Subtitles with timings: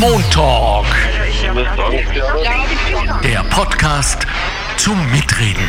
[0.00, 0.86] Montalk.
[3.22, 4.26] Der Podcast
[4.76, 5.68] zum Mitreden.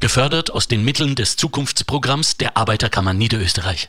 [0.00, 3.88] Gefördert aus den Mitteln des Zukunftsprogramms der Arbeiterkammer Niederösterreich.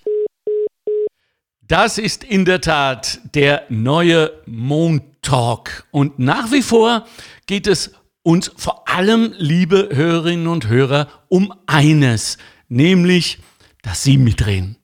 [1.61, 5.87] Das ist in der Tat der neue Montalk.
[5.91, 7.05] Und nach wie vor
[7.47, 7.91] geht es
[8.23, 12.37] uns vor allem, liebe Hörerinnen und Hörer, um eines,
[12.69, 13.39] nämlich,
[13.81, 14.77] dass Sie mitreden.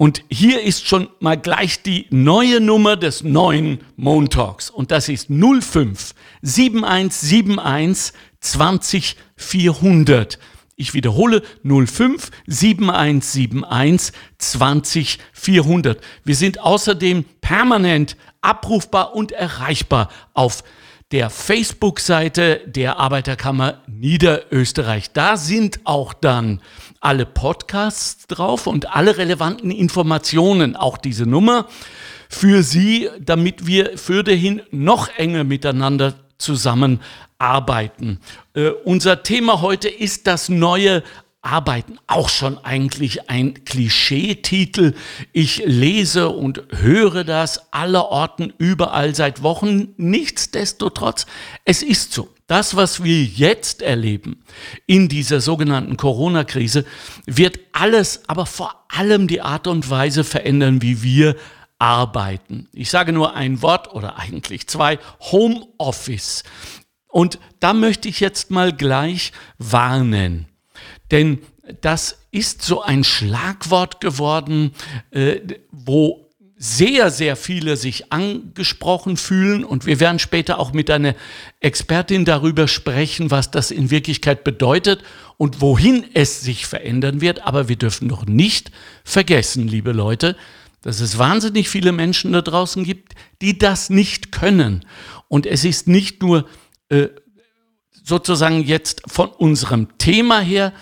[0.00, 4.70] Und hier ist schon mal gleich die neue Nummer des neuen Montalks.
[4.70, 10.38] Und das ist 05 7171 20 400.
[10.76, 16.00] Ich wiederhole 05 7171 20 400.
[16.22, 20.62] Wir sind außerdem permanent abrufbar und erreichbar auf
[21.10, 25.10] der Facebook-Seite der Arbeiterkammer Niederösterreich.
[25.12, 26.60] Da sind auch dann
[27.00, 31.66] alle Podcasts drauf und alle relevanten Informationen, auch diese Nummer
[32.28, 38.20] für Sie, damit wir für dahin noch enger miteinander zusammenarbeiten.
[38.54, 41.02] Äh, unser Thema heute ist das neue
[41.40, 44.94] Arbeiten auch schon eigentlich ein Klischeetitel.
[45.32, 49.94] Ich lese und höre das allerorten überall seit Wochen.
[49.96, 51.26] Nichtsdestotrotz,
[51.64, 52.28] es ist so.
[52.48, 54.42] Das, was wir jetzt erleben
[54.86, 56.86] in dieser sogenannten Corona-Krise,
[57.26, 61.36] wird alles, aber vor allem die Art und Weise verändern, wie wir
[61.78, 62.66] arbeiten.
[62.72, 66.42] Ich sage nur ein Wort oder eigentlich zwei, Homeoffice.
[67.06, 70.46] Und da möchte ich jetzt mal gleich warnen.
[71.10, 71.40] Denn
[71.82, 74.72] das ist so ein Schlagwort geworden,
[75.10, 76.27] äh, wo
[76.58, 79.64] sehr, sehr viele sich angesprochen fühlen.
[79.64, 81.14] Und wir werden später auch mit einer
[81.60, 85.02] Expertin darüber sprechen, was das in Wirklichkeit bedeutet
[85.36, 87.46] und wohin es sich verändern wird.
[87.46, 88.72] Aber wir dürfen doch nicht
[89.04, 90.36] vergessen, liebe Leute,
[90.82, 94.84] dass es wahnsinnig viele Menschen da draußen gibt, die das nicht können.
[95.28, 96.48] Und es ist nicht nur
[96.88, 97.08] äh,
[98.02, 100.72] sozusagen jetzt von unserem Thema her,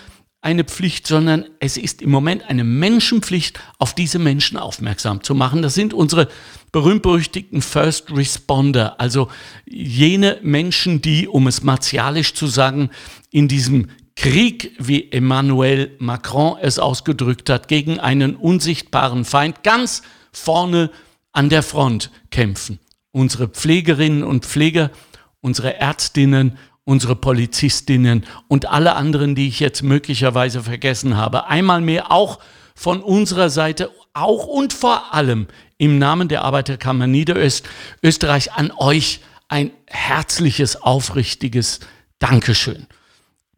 [0.47, 5.61] eine Pflicht, sondern es ist im Moment eine Menschenpflicht, auf diese Menschen aufmerksam zu machen.
[5.61, 6.29] Das sind unsere
[6.71, 9.29] berühmt-berüchtigten First Responder, also
[9.67, 12.91] jene Menschen, die, um es martialisch zu sagen,
[13.33, 20.93] in diesem Krieg, wie Emmanuel Macron es ausgedrückt hat, gegen einen unsichtbaren Feind ganz vorne
[21.33, 22.79] an der Front kämpfen.
[23.11, 24.93] Unsere Pflegerinnen und Pfleger,
[25.41, 31.49] unsere Ärztinnen unsere Polizistinnen und alle anderen, die ich jetzt möglicherweise vergessen habe.
[31.49, 32.39] Einmal mehr auch
[32.75, 35.49] von unserer Seite, auch und vor allem
[35.79, 41.81] im Namen der Arbeiterkammer Niederösterreich an euch ein herzliches, aufrichtiges
[42.21, 42.87] Dankeschön.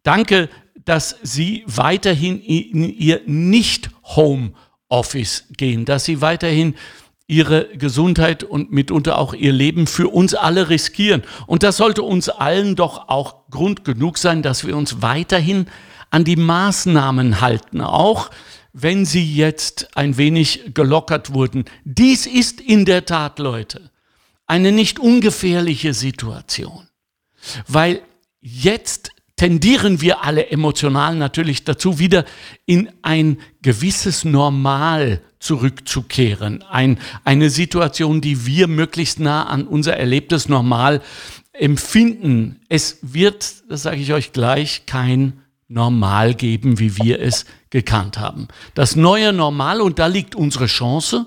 [0.03, 0.49] Danke,
[0.85, 6.73] dass Sie weiterhin in Ihr Nicht-Home-Office gehen, dass Sie weiterhin
[7.29, 11.21] ihre Gesundheit und mitunter auch ihr Leben für uns alle riskieren.
[11.45, 15.67] Und das sollte uns allen doch auch Grund genug sein, dass wir uns weiterhin
[16.09, 18.31] an die Maßnahmen halten, auch
[18.73, 21.65] wenn sie jetzt ein wenig gelockert wurden.
[21.83, 23.91] Dies ist in der Tat, Leute,
[24.47, 26.87] eine nicht ungefährliche Situation,
[27.67, 28.01] weil
[28.41, 32.25] jetzt tendieren wir alle emotional natürlich dazu, wieder
[32.65, 36.61] in ein gewisses Normal zurückzukehren.
[36.63, 41.01] Ein, eine Situation, die wir möglichst nah an unser erlebtes Normal
[41.53, 42.59] empfinden.
[42.67, 45.39] Es wird, das sage ich euch gleich, kein
[45.69, 48.49] Normal geben, wie wir es gekannt haben.
[48.73, 51.25] Das neue Normal, und da liegt unsere Chance,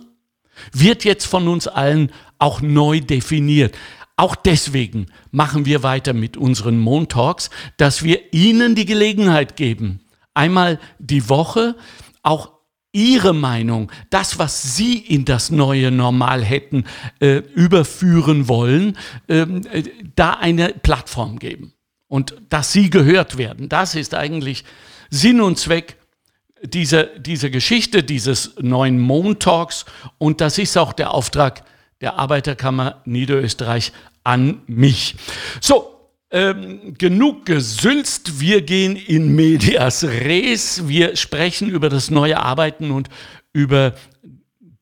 [0.70, 3.74] wird jetzt von uns allen auch neu definiert.
[4.22, 9.98] Auch deswegen machen wir weiter mit unseren Montalks, dass wir Ihnen die Gelegenheit geben,
[10.32, 11.74] einmal die Woche
[12.22, 12.52] auch
[12.92, 16.84] Ihre Meinung, das, was Sie in das neue Normal hätten
[17.18, 18.96] äh, überführen wollen,
[19.28, 19.82] ähm, äh,
[20.14, 21.72] da eine Plattform geben.
[22.06, 24.62] Und dass Sie gehört werden, das ist eigentlich
[25.10, 25.96] Sinn und Zweck
[26.62, 29.84] dieser, dieser Geschichte, dieses neuen Montalks.
[30.18, 31.64] Und das ist auch der Auftrag
[32.02, 33.92] der Arbeiterkammer Niederösterreich
[34.24, 35.16] an mich.
[35.60, 35.92] So,
[36.30, 43.08] ähm, genug gesülzt, wir gehen in medias res, wir sprechen über das neue Arbeiten und
[43.52, 43.94] über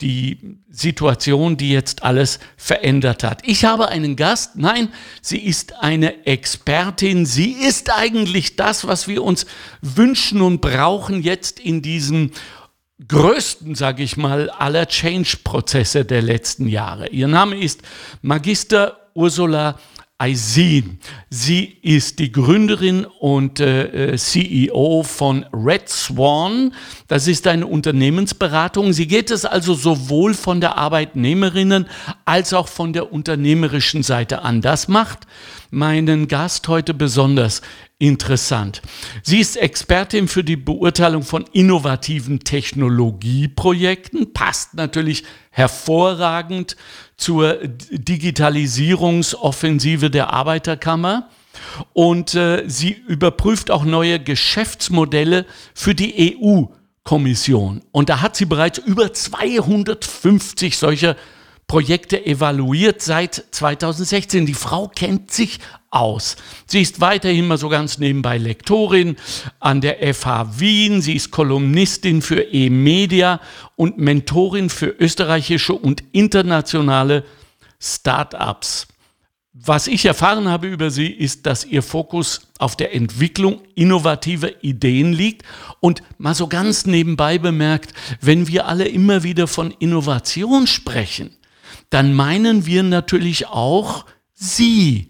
[0.00, 3.42] die Situation, die jetzt alles verändert hat.
[3.44, 4.88] Ich habe einen Gast, nein,
[5.20, 9.46] sie ist eine Expertin, sie ist eigentlich das, was wir uns
[9.82, 12.30] wünschen und brauchen jetzt in diesem
[13.06, 17.08] größten, sage ich mal, aller Change-Prozesse der letzten Jahre.
[17.08, 17.82] Ihr Name ist
[18.22, 19.76] Magister Ursula
[20.20, 20.98] Aisin.
[21.30, 26.74] Sie ist die Gründerin und äh, äh CEO von Red Swan.
[27.08, 28.92] Das ist eine Unternehmensberatung.
[28.92, 31.88] Sie geht es also sowohl von der Arbeitnehmerinnen
[32.26, 34.60] als auch von der unternehmerischen Seite an.
[34.60, 35.26] Das macht
[35.70, 37.62] meinen Gast heute besonders
[38.00, 38.82] interessant.
[39.22, 46.76] Sie ist Expertin für die Beurteilung von innovativen Technologieprojekten, passt natürlich hervorragend
[47.16, 51.28] zur Digitalisierungsoffensive der Arbeiterkammer.
[51.92, 55.44] Und äh, sie überprüft auch neue Geschäftsmodelle
[55.74, 57.82] für die EU-Kommission.
[57.92, 61.16] Und da hat sie bereits über 250 solcher
[61.66, 64.46] Projekte evaluiert seit 2016.
[64.46, 65.58] Die Frau kennt sich
[65.90, 66.36] aus.
[66.66, 69.16] Sie ist weiterhin mal so ganz nebenbei Lektorin
[69.58, 71.02] an der FH Wien.
[71.02, 73.40] Sie ist Kolumnistin für E-Media
[73.76, 77.24] und Mentorin für österreichische und internationale
[77.80, 78.86] Start-ups.
[79.52, 85.12] Was ich erfahren habe über sie, ist, dass ihr Fokus auf der Entwicklung innovativer Ideen
[85.12, 85.42] liegt.
[85.80, 91.36] Und mal so ganz nebenbei bemerkt, wenn wir alle immer wieder von Innovation sprechen,
[91.90, 95.09] dann meinen wir natürlich auch Sie.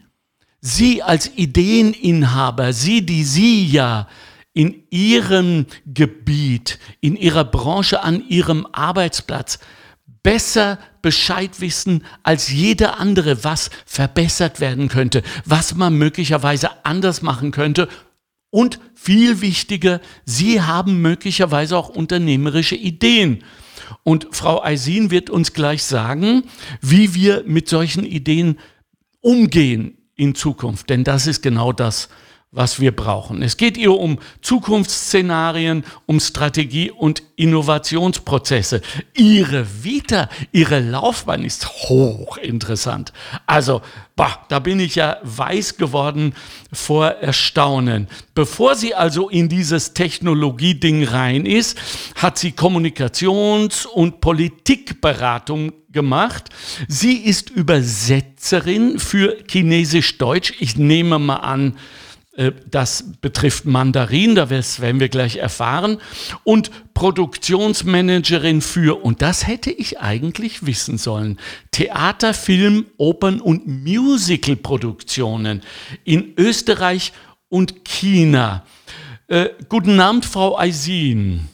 [0.60, 4.08] Sie als Ideeninhaber, Sie, die Sie ja
[4.52, 9.58] in Ihrem Gebiet, in Ihrer Branche, an Ihrem Arbeitsplatz
[10.22, 17.52] besser Bescheid wissen als jeder andere, was verbessert werden könnte, was man möglicherweise anders machen
[17.52, 17.88] könnte.
[18.50, 23.44] Und viel wichtiger, Sie haben möglicherweise auch unternehmerische Ideen.
[24.02, 26.42] Und Frau Eisin wird uns gleich sagen,
[26.82, 28.58] wie wir mit solchen Ideen
[29.20, 30.90] umgehen in Zukunft.
[30.90, 32.08] Denn das ist genau das,
[32.52, 33.43] was wir brauchen.
[33.43, 38.82] Es geht ihr um Zukunftsszenarien, um Strategie und Innovationsprozesse.
[39.14, 43.12] Ihre Vita, ihre Laufbahn ist hochinteressant.
[43.47, 43.82] Also,
[44.17, 46.35] bah, da bin ich ja weiß geworden
[46.73, 48.08] vor Erstaunen.
[48.35, 51.79] Bevor sie also in dieses Technologieding rein ist,
[52.17, 56.50] hat sie Kommunikations- und Politikberatung gemacht.
[56.88, 60.55] Sie ist Übersetzerin für Chinesisch-Deutsch.
[60.58, 61.76] Ich nehme mal an,
[62.70, 65.98] das betrifft Mandarin, da werden wir gleich erfahren.
[66.44, 71.38] Und Produktionsmanagerin für, und das hätte ich eigentlich wissen sollen,
[71.72, 75.62] Theater, Film, Opern und Musicalproduktionen
[76.04, 77.12] in Österreich
[77.48, 78.64] und China.
[79.26, 81.48] Äh, guten Abend, Frau Eisin.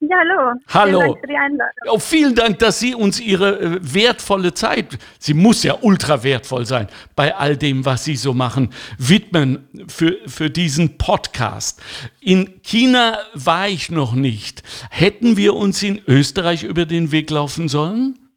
[0.00, 0.60] Ja, hallo.
[0.68, 1.00] Hallo.
[1.00, 1.72] Vielen Dank für die Einladung.
[1.88, 6.66] Oh, vielen Dank, dass Sie uns Ihre äh, wertvolle Zeit, sie muss ja ultra wertvoll
[6.66, 6.86] sein,
[7.16, 11.82] bei all dem, was Sie so machen, widmen für, für diesen Podcast.
[12.20, 14.62] In China war ich noch nicht.
[14.90, 18.27] Hätten wir uns in Österreich über den Weg laufen sollen?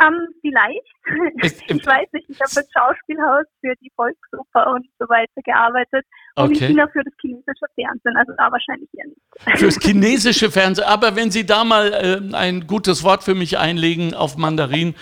[0.00, 0.86] Ähm, vielleicht.
[1.42, 6.06] Es, ich weiß nicht, ich habe das Schauspielhaus für die Volksoper und so weiter gearbeitet
[6.36, 6.64] und okay.
[6.64, 9.58] in China für das chinesische Fernsehen, also da wahrscheinlich eher nicht.
[9.58, 14.14] Fürs chinesische Fernsehen, aber wenn Sie da mal äh, ein gutes Wort für mich einlegen
[14.14, 14.94] auf Mandarin,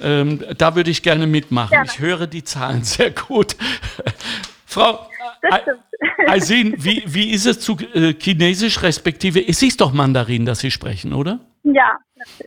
[0.00, 1.70] ähm, da würde ich gerne mitmachen.
[1.70, 1.90] Gerne.
[1.90, 3.56] Ich höre die Zahlen sehr gut.
[4.66, 5.08] Frau
[6.26, 10.70] Aisin, wie, wie ist es zu äh, Chinesisch respektive, es ist doch Mandarin, das Sie
[10.70, 11.40] sprechen, oder?
[11.62, 11.98] Ja.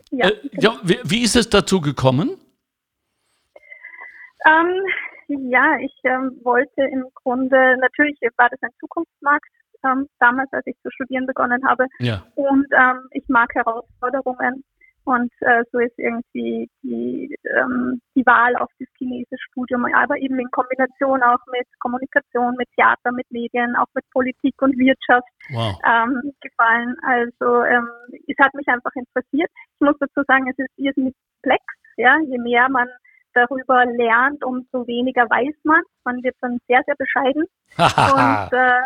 [0.09, 2.37] Ja, äh, ja wie, wie, ist es dazu gekommen?
[4.45, 4.85] Ähm,
[5.27, 9.47] ja, ich ähm, wollte im Grunde, natürlich war das ein Zukunftsmarkt
[9.85, 11.85] ähm, damals, als ich zu studieren begonnen habe.
[11.99, 12.23] Ja.
[12.35, 14.63] Und ähm, ich mag Herausforderungen.
[15.03, 20.39] Und äh, so ist irgendwie die, ähm, die Wahl auf das chinesische Studium, aber eben
[20.39, 25.75] in Kombination auch mit Kommunikation, mit Theater, mit Medien, auch mit Politik und Wirtschaft wow.
[25.85, 26.95] ähm, gefallen.
[27.01, 27.89] Also ähm,
[28.27, 29.49] es hat mich einfach interessiert.
[29.75, 31.63] Ich muss dazu sagen, es ist irrsinnig komplex.
[31.97, 32.17] Ja?
[32.27, 32.87] Je mehr man
[33.33, 35.81] darüber lernt, umso weniger weiß man.
[36.03, 37.45] Man wird dann sehr, sehr bescheiden.
[37.77, 38.81] und, äh,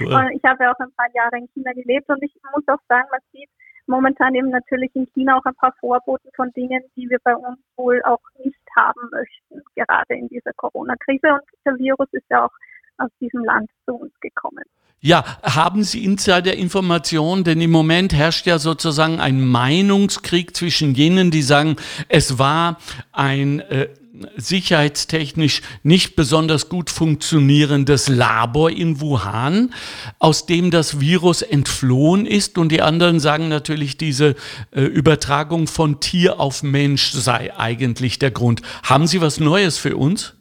[0.00, 0.30] cool.
[0.36, 3.08] ich habe ja auch ein paar Jahre in China gelebt und ich muss auch sagen,
[3.10, 3.48] man sieht,
[3.86, 7.58] momentan eben natürlich in China auch ein paar Vorboten von Dingen, die wir bei uns
[7.76, 11.32] wohl auch nicht haben möchten, gerade in dieser Corona-Krise.
[11.32, 12.52] Und der Virus ist ja auch
[12.98, 14.64] aus diesem Land zu uns gekommen.
[15.00, 17.44] Ja, haben Sie Insider-Informationen?
[17.44, 21.76] Denn im Moment herrscht ja sozusagen ein Meinungskrieg zwischen jenen, die sagen,
[22.08, 22.78] es war
[23.12, 23.88] ein äh,
[24.36, 29.74] sicherheitstechnisch nicht besonders gut funktionierendes Labor in Wuhan,
[30.18, 32.58] aus dem das Virus entflohen ist.
[32.58, 34.36] Und die anderen sagen natürlich, diese
[34.72, 38.62] äh, Übertragung von Tier auf Mensch sei eigentlich der Grund.
[38.82, 40.35] Haben Sie was Neues für uns?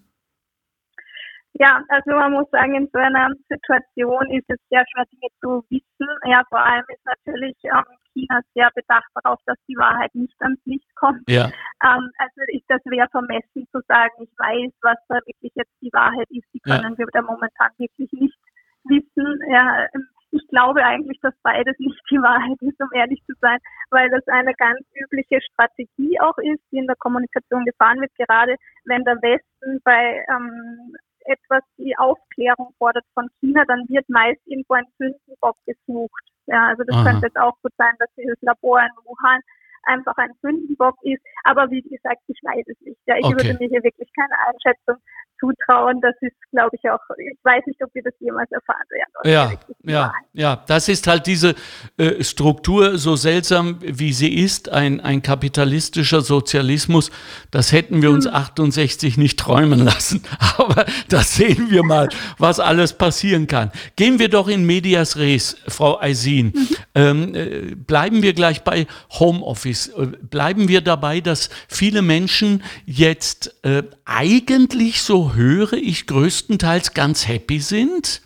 [1.57, 5.63] Ja, also man muss sagen, in so einer Situation ist es sehr schwer, Dinge zu
[5.69, 6.09] wissen.
[6.25, 10.59] Ja, vor allem ist natürlich ähm, China sehr bedacht darauf, dass die Wahrheit nicht ans
[10.65, 11.23] Licht kommt.
[11.29, 11.45] Ja.
[11.81, 15.93] Ähm, also ich, das wäre vermessen zu sagen, ich weiß, was da wirklich jetzt die
[15.93, 16.47] Wahrheit ist.
[16.53, 16.97] Die können ja.
[16.97, 18.37] wir da momentan wirklich nicht
[18.83, 19.39] wissen.
[19.49, 19.87] Ja,
[20.31, 23.59] ich glaube eigentlich, dass beides nicht die Wahrheit ist, um ehrlich zu sein,
[23.91, 28.55] weil das eine ganz übliche Strategie auch ist, die in der Kommunikation gefahren wird, gerade
[28.83, 34.75] wenn der Westen bei ähm, etwas die Aufklärung fordert von China, dann wird meist irgendwo
[34.75, 36.23] ein Sündenbock gesucht.
[36.47, 37.03] Ja, also das Aha.
[37.03, 39.41] könnte jetzt auch gut sein, dass dieses Labor in Wuhan
[39.85, 41.21] einfach ein Sündenbock ist.
[41.43, 42.99] Aber wie gesagt, ich weiß es nicht.
[43.05, 43.35] Ja, ich okay.
[43.35, 44.97] würde mir hier wirklich keine Einschätzung
[45.39, 46.01] zutrauen.
[46.01, 49.11] Das ist, glaube ich, auch, ich weiß nicht, ob wir das jemals erfahren werden.
[49.23, 49.51] Ja,
[49.83, 51.55] ja, ja, das ist halt diese
[51.97, 57.11] äh, Struktur, so seltsam wie sie ist, ein, ein kapitalistischer Sozialismus.
[57.51, 58.33] Das hätten wir uns hm.
[58.33, 60.23] 68 nicht träumen lassen.
[60.57, 63.71] Aber da sehen wir mal, was alles passieren kann.
[63.95, 66.53] Gehen wir doch in Medias Res, Frau Eisin.
[66.55, 66.67] Mhm.
[66.95, 69.89] Ähm, äh, bleiben wir gleich bei Homeoffice.
[69.89, 77.27] Äh, bleiben wir dabei, dass viele Menschen jetzt äh, eigentlich so höre ich größtenteils ganz
[77.27, 78.21] happy sind,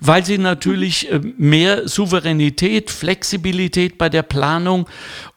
[0.00, 4.88] weil sie natürlich äh, mehr Souveränität, Flexibilität bei der Planung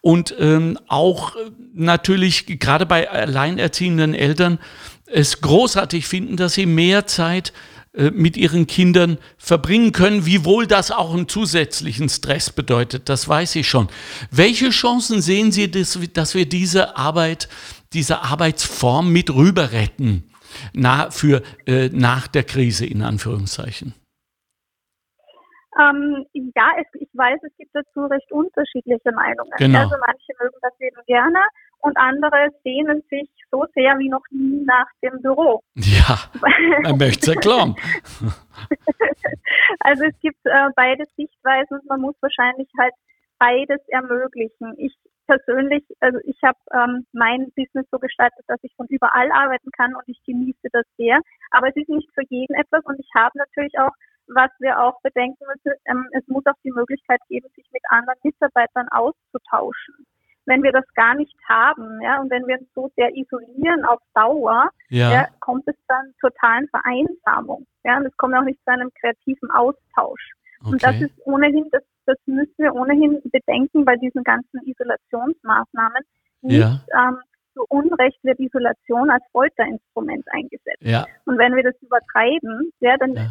[0.02, 1.36] und ähm, auch
[1.74, 4.60] natürlich gerade bei alleinerziehenden Eltern
[5.08, 7.54] es großartig finden, dass sie mehr Zeit
[7.94, 13.68] mit ihren Kindern verbringen können, wiewohl das auch einen zusätzlichen Stress bedeutet, das weiß ich
[13.68, 13.90] schon.
[14.32, 17.50] Welche Chancen sehen Sie, dass, dass wir diese Arbeit,
[17.92, 20.32] diese Arbeitsform mit rüber retten?
[20.74, 23.94] na, für äh, nach der Krise in Anführungszeichen?
[25.80, 29.52] Ähm, ja, es, ich weiß, es gibt dazu recht unterschiedliche Meinungen.
[29.58, 29.80] Genau.
[29.80, 31.40] Also manche mögen das eben gerne
[31.82, 35.62] und andere sehnen sich so sehr wie noch nie nach dem Büro.
[35.76, 36.18] Ja,
[36.84, 37.76] man möchte es erklären.
[39.80, 42.94] also es gibt äh, beide Sichtweisen und man muss wahrscheinlich halt
[43.40, 44.74] beides ermöglichen.
[44.78, 44.96] Ich
[45.28, 49.96] persönlich, also ich habe ähm, mein Business so gestaltet, dass ich von überall arbeiten kann
[49.96, 51.20] und ich genieße das sehr.
[51.52, 53.94] Aber es ist nicht für jeden etwas und ich habe natürlich auch,
[54.28, 58.20] was wir auch bedenken müssen, ähm, es muss auch die Möglichkeit geben, sich mit anderen
[58.24, 60.06] Mitarbeitern auszutauschen.
[60.52, 64.00] Wenn wir das gar nicht haben, ja, und wenn wir uns so sehr isolieren auf
[64.14, 65.12] Dauer, ja.
[65.12, 67.66] ja kommt es dann zur totalen Vereinsamung.
[67.86, 70.32] Ja, und es kommt auch nicht zu einem kreativen Austausch.
[70.60, 70.72] Okay.
[70.72, 76.04] Und das ist ohnehin das das müssen wir ohnehin bedenken bei diesen ganzen Isolationsmaßnahmen.
[76.42, 76.80] Nicht ja.
[76.98, 77.20] ähm,
[77.54, 80.82] zu Unrecht wird Isolation als Folterinstrument eingesetzt.
[80.82, 81.06] Ja.
[81.26, 83.30] Und wenn wir das übertreiben, ja, dann ja.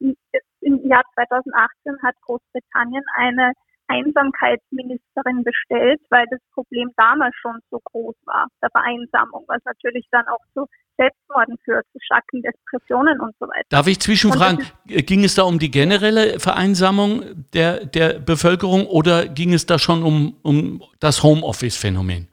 [0.00, 0.16] Ähm,
[0.60, 3.52] im Jahr 2018 hat Großbritannien eine
[3.90, 10.26] Einsamkeitsministerin bestellt, weil das Problem damals schon so groß war, der Vereinsamung, was natürlich dann
[10.28, 10.66] auch zu
[10.96, 13.66] Selbstmorden führt, zu starken Depressionen und so weiter.
[13.70, 19.52] Darf ich zwischenfragen, ging es da um die generelle Vereinsamung der, der Bevölkerung oder ging
[19.52, 22.28] es da schon um, um das Homeoffice-Phänomen?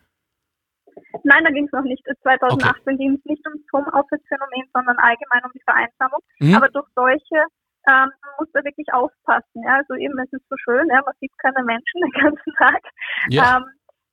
[1.24, 2.04] Nein, da ging es noch nicht.
[2.24, 2.96] 2018 okay.
[2.98, 6.20] ging es nicht ums Homeoffice-Phänomen, sondern allgemein um die Vereinsamung.
[6.40, 6.56] Mhm.
[6.56, 7.44] Aber durch solche
[7.88, 9.64] ähm, man muss da wirklich aufpassen.
[9.64, 9.78] Ja?
[9.78, 11.02] Also eben, es ist so schön, ja?
[11.06, 12.82] man sieht keine Menschen den ganzen Tag.
[13.30, 13.58] Ja.
[13.58, 13.66] Ähm,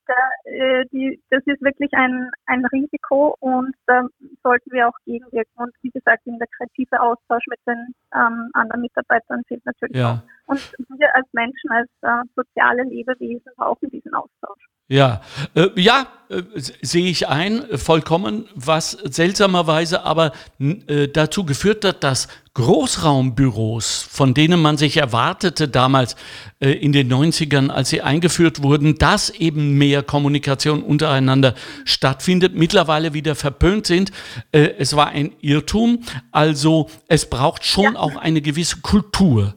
[0.06, 0.14] da,
[0.44, 4.06] äh, die, das ist wirklich ein, ein Risiko und da
[4.42, 5.52] sollten wir auch gegenwirken.
[5.56, 10.12] Und wie gesagt, der kreative Austausch mit den ähm, anderen Mitarbeitern fehlt natürlich ja.
[10.12, 10.43] auch.
[10.46, 10.60] Und
[10.98, 14.60] wir als Menschen, als äh, soziale Lebewesen brauchen diesen Austausch.
[14.86, 15.22] Ja,
[15.54, 22.28] äh, ja, äh, sehe ich ein, vollkommen, was seltsamerweise aber äh, dazu geführt hat, dass
[22.52, 26.16] Großraumbüros, von denen man sich erwartete damals
[26.60, 31.54] äh, in den 90ern, als sie eingeführt wurden, dass eben mehr Kommunikation untereinander
[31.86, 34.12] stattfindet, mittlerweile wieder verpönt sind.
[34.52, 36.00] Äh, es war ein Irrtum.
[36.30, 38.00] Also es braucht schon ja.
[38.00, 39.54] auch eine gewisse Kultur,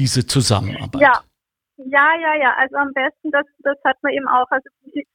[0.00, 1.02] diese Zusammenarbeit.
[1.02, 1.20] Ja.
[1.86, 2.54] Ja, ja, ja.
[2.58, 4.46] Also am besten, das, das hat man eben auch.
[4.50, 4.68] Also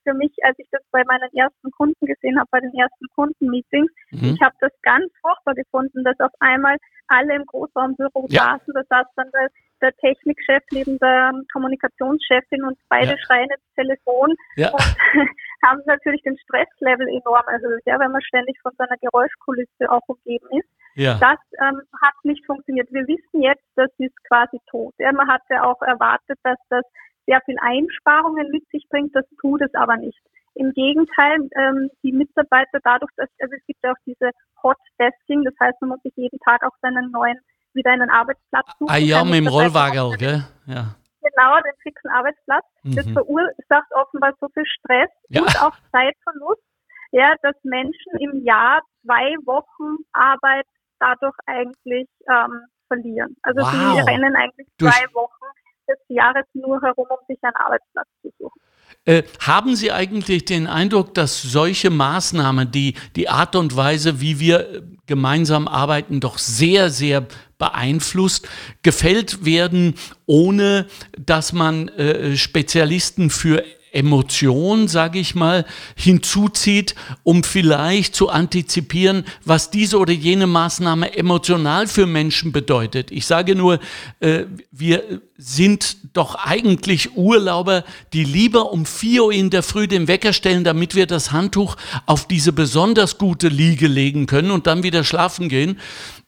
[0.03, 3.91] für mich, als ich das bei meinen ersten Kunden gesehen habe, bei den ersten Kundenmeetings,
[4.09, 4.33] mhm.
[4.33, 6.77] ich habe das ganz furchtbar gefunden, dass auf einmal
[7.07, 8.57] alle im Großraumbüro ja.
[8.57, 8.73] saßen.
[8.73, 9.49] Da saß dann der,
[9.81, 13.17] der Technikchef neben der Kommunikationschefin und beide ja.
[13.25, 14.71] schreien ins Telefon ja.
[14.71, 14.81] und
[15.63, 20.47] haben natürlich den Stresslevel enorm erhöht, ja, wenn man ständig von seiner Geräuschkulisse auch umgeben
[20.57, 20.69] ist.
[20.95, 21.17] Ja.
[21.19, 22.87] Das ähm, hat nicht funktioniert.
[22.91, 24.93] Wir wissen jetzt, das ist quasi tot.
[24.97, 26.83] Ja, man hatte auch erwartet, dass das
[27.25, 29.15] sehr viel Einsparungen mit sich bringt.
[29.15, 30.19] Das tut es aber nicht.
[30.55, 34.31] Im Gegenteil, ähm, die Mitarbeiter dadurch, dass also es gibt ja auch diese
[34.63, 37.37] Hot Desking, das heißt, man muss sich jeden Tag auch seinen neuen
[37.73, 38.89] wieder einen Arbeitsplatz suchen.
[38.89, 40.43] Ah ja, mit dem Rollwagel, gell?
[40.65, 40.95] Ja.
[41.21, 42.65] Genau, den fixen Arbeitsplatz.
[42.83, 42.95] Mhm.
[42.95, 45.41] Das verursacht offenbar so viel Stress ja.
[45.41, 46.63] und auch Zeitverlust,
[47.11, 50.65] ja, dass Menschen im Jahr zwei Wochen Arbeit
[51.05, 53.35] dadurch eigentlich ähm, verlieren.
[53.43, 53.71] Also wow.
[53.71, 55.45] sie rennen eigentlich Durch zwei Wochen
[55.87, 58.61] des Jahres nur herum, um sich einen Arbeitsplatz zu suchen.
[59.07, 64.39] Äh, haben Sie eigentlich den Eindruck, dass solche Maßnahmen, die die Art und Weise, wie
[64.39, 67.27] wir äh, gemeinsam arbeiten, doch sehr, sehr
[67.59, 68.47] beeinflusst,
[68.81, 69.93] gefällt werden,
[70.25, 70.87] ohne
[71.19, 73.63] dass man äh, Spezialisten für
[73.95, 81.87] Emotion, sage ich mal, hinzuzieht, um vielleicht zu antizipieren, was diese oder jene Maßnahme emotional
[81.87, 83.11] für Menschen bedeutet.
[83.11, 83.79] Ich sage nur,
[84.19, 90.07] äh, wir sind doch eigentlich Urlauber, die lieber um vier Uhr in der Früh den
[90.07, 91.75] Wecker stellen, damit wir das Handtuch
[92.05, 95.79] auf diese besonders gute Liege legen können und dann wieder schlafen gehen,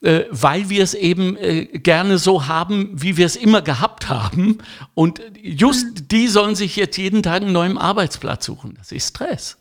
[0.02, 4.58] äh, weil wir es eben äh, gerne so haben, wie wir es immer gehabt haben.
[4.94, 8.74] Und just die sollen sich jetzt jeden Tag einen neuen Arbeitsplatz suchen.
[8.78, 9.58] Das ist Stress.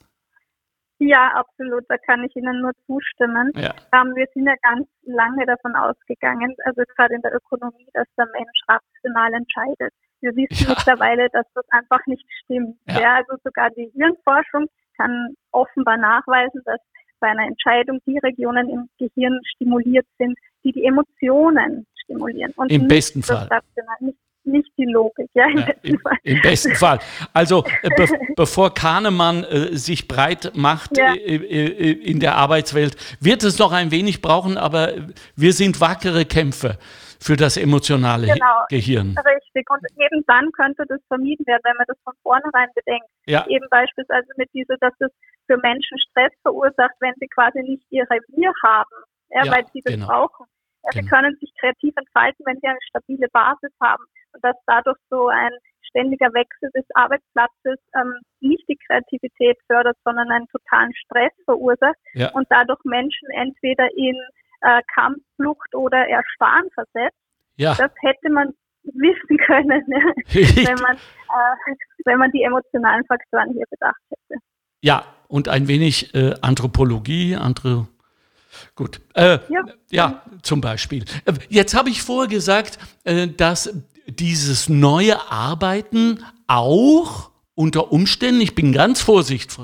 [0.98, 1.84] Ja, absolut.
[1.88, 3.52] Da kann ich Ihnen nur zustimmen.
[3.54, 3.74] Ja.
[3.92, 8.26] Ähm, wir sind ja ganz lange davon ausgegangen, also gerade in der Ökonomie, dass der
[8.32, 9.92] Mensch rational entscheidet.
[10.20, 10.74] Wir wissen ja.
[10.74, 12.78] mittlerweile, dass das einfach nicht stimmt.
[12.88, 13.00] Ja.
[13.00, 13.14] ja.
[13.16, 16.80] also sogar die Hirnforschung kann offenbar nachweisen, dass
[17.20, 22.52] bei einer Entscheidung die Regionen im Gehirn stimuliert sind, die die Emotionen stimulieren.
[22.56, 23.48] Und Im besten Fall.
[24.00, 26.18] Nicht nicht die Logik, ja, im, ja, besten, Fall.
[26.22, 26.98] im besten Fall.
[27.32, 31.14] Also äh, be bevor Kahnemann äh, sich breit macht ja.
[31.14, 34.92] äh, äh, in der Arbeitswelt, wird es noch ein wenig brauchen, aber
[35.34, 36.78] wir sind wackere Kämpfer
[37.20, 38.64] für das emotionale genau.
[38.68, 39.16] Gehirn.
[39.16, 39.68] Richtig.
[39.70, 43.08] Und eben dann könnte das vermieden werden, wenn man das von vornherein bedenkt.
[43.26, 43.46] Ja.
[43.48, 45.10] Eben beispielsweise mit dieser, dass es
[45.46, 48.96] für Menschen Stress verursacht, wenn sie quasi nicht ihr Revier haben,
[49.30, 50.06] ja, ja weil sie das genau.
[50.06, 50.46] brauchen.
[50.84, 51.02] Ja, genau.
[51.02, 54.04] Sie können sich kreativ entfalten, wenn sie eine stabile Basis haben
[54.43, 55.50] dass dadurch so ein
[55.83, 62.31] ständiger Wechsel des Arbeitsplatzes ähm, nicht die Kreativität fördert, sondern einen totalen Stress verursacht ja.
[62.33, 64.16] und dadurch Menschen entweder in
[64.61, 67.16] äh, Kampfflucht oder Erstarren versetzt.
[67.57, 67.75] Ja.
[67.75, 68.52] Das hätte man
[68.83, 70.14] wissen können, ne?
[70.33, 71.75] wenn, man, äh,
[72.05, 74.40] wenn man die emotionalen Faktoren hier bedacht hätte.
[74.83, 77.88] Ja, und ein wenig äh, Anthropologie, andere
[78.75, 79.00] Gut.
[79.14, 79.64] Äh, ja.
[79.90, 80.23] ja.
[80.43, 81.05] zum Beispiel.
[81.25, 83.75] Äh, jetzt habe ich vorher gesagt, äh, dass
[84.06, 89.56] dieses neue Arbeiten auch unter Umständen, ich bin ganz vorsichtig,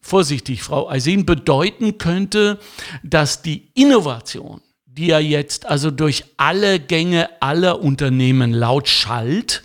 [0.00, 2.58] vorsichtig Frau Eisin, bedeuten könnte,
[3.02, 9.62] dass die Innovation, die ja jetzt also durch alle Gänge aller Unternehmen laut schallt,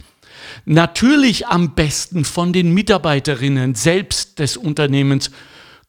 [0.65, 5.31] natürlich am besten von den Mitarbeiterinnen selbst des Unternehmens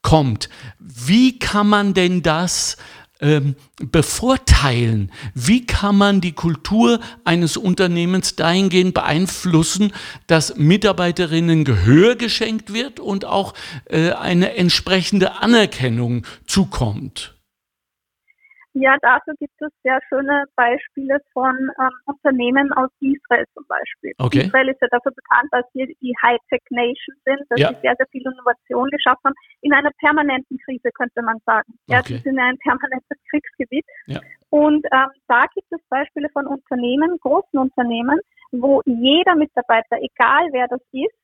[0.02, 0.48] kommt.
[0.78, 2.76] Wie kann man denn das
[3.20, 5.12] ähm, bevorteilen?
[5.34, 9.92] Wie kann man die Kultur eines Unternehmens dahingehend beeinflussen,
[10.26, 13.54] dass Mitarbeiterinnen Gehör geschenkt wird und auch
[13.86, 17.35] äh, eine entsprechende Anerkennung zukommt?
[18.78, 24.12] Ja, dafür gibt es sehr schöne Beispiele von ähm, Unternehmen aus Israel zum Beispiel.
[24.18, 24.44] Okay.
[24.44, 27.68] Israel ist ja dafür bekannt, dass sie die Hightech-Nation sind, dass ja.
[27.68, 31.72] sie sehr, sehr viel Innovation geschaffen haben, in einer permanenten Krise, könnte man sagen.
[31.86, 32.16] Ja, okay.
[32.16, 33.86] sie sind ein permanentes Kriegsgebiet.
[34.08, 34.20] Ja.
[34.50, 38.20] Und ähm, da gibt es Beispiele von Unternehmen, großen Unternehmen,
[38.52, 41.16] wo jeder Mitarbeiter, egal wer das ist,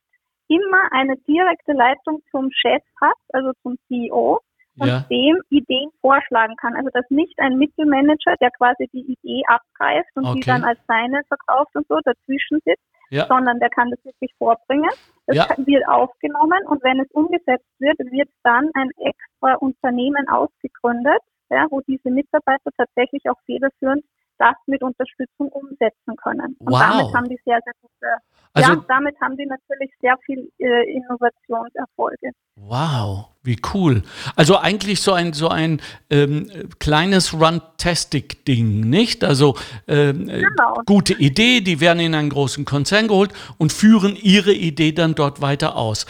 [0.49, 4.41] immer eine direkte Leitung zum Chef hat, also zum CEO
[4.79, 5.05] und ja.
[5.11, 6.75] dem Ideen vorschlagen kann.
[6.77, 10.41] Also dass nicht ein Mittelmanager, der quasi die Idee abgreift und okay.
[10.41, 13.27] die dann als seine verkauft und so dazwischen sitzt, ja.
[13.27, 14.91] sondern der kann das wirklich vorbringen.
[15.27, 15.49] Das ja.
[15.59, 21.81] wird aufgenommen und wenn es umgesetzt wird, wird dann ein extra Unternehmen ausgegründet, ja, wo
[21.83, 24.05] diese Mitarbeiter tatsächlich auch federführend
[24.43, 26.57] das mit Unterstützung umsetzen können.
[26.59, 26.81] Und wow.
[26.81, 28.07] damit haben die sehr, sehr gute,
[28.55, 32.33] also, ja, damit haben die natürlich sehr viel äh, Innovationserfolge.
[32.57, 34.03] Wow, wie cool.
[34.35, 36.51] Also eigentlich so ein, so ein ähm,
[36.81, 39.23] kleines Runtastic-Ding, nicht?
[39.23, 40.83] Also ähm, genau.
[40.87, 45.41] gute Idee, die werden in einen großen Konzern geholt und führen ihre Idee dann dort
[45.41, 46.07] weiter aus.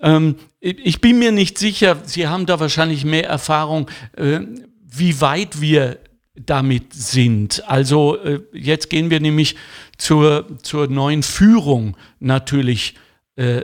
[0.00, 4.40] Ähm, ich bin mir nicht sicher, Sie haben da wahrscheinlich mehr Erfahrung, äh,
[4.84, 5.98] wie weit wir
[6.46, 7.68] damit sind.
[7.68, 9.56] Also äh, jetzt gehen wir nämlich
[9.96, 12.94] zur, zur neuen Führung natürlich
[13.36, 13.62] äh,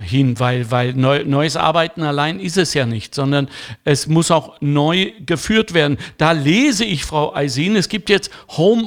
[0.00, 3.48] hin, weil, weil neu, neues Arbeiten allein ist es ja nicht, sondern
[3.84, 5.96] es muss auch neu geführt werden.
[6.18, 8.86] Da lese ich, Frau Eisin, es gibt jetzt Home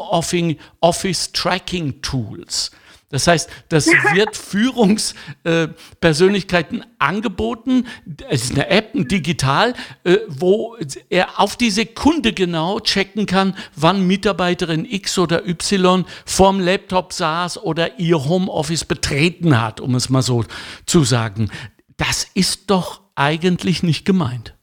[0.80, 2.72] Office Tracking Tools.
[3.10, 7.88] Das heißt, das wird Führungspersönlichkeiten äh, angeboten.
[8.30, 10.78] Es ist eine App, ein digital, äh, wo
[11.10, 17.64] er auf die Sekunde genau checken kann, wann Mitarbeiterin X oder Y vorm Laptop saß
[17.64, 20.46] oder ihr Homeoffice betreten hat, um es mal so
[20.86, 21.50] zu sagen.
[21.98, 24.54] Das ist doch eigentlich nicht gemeint.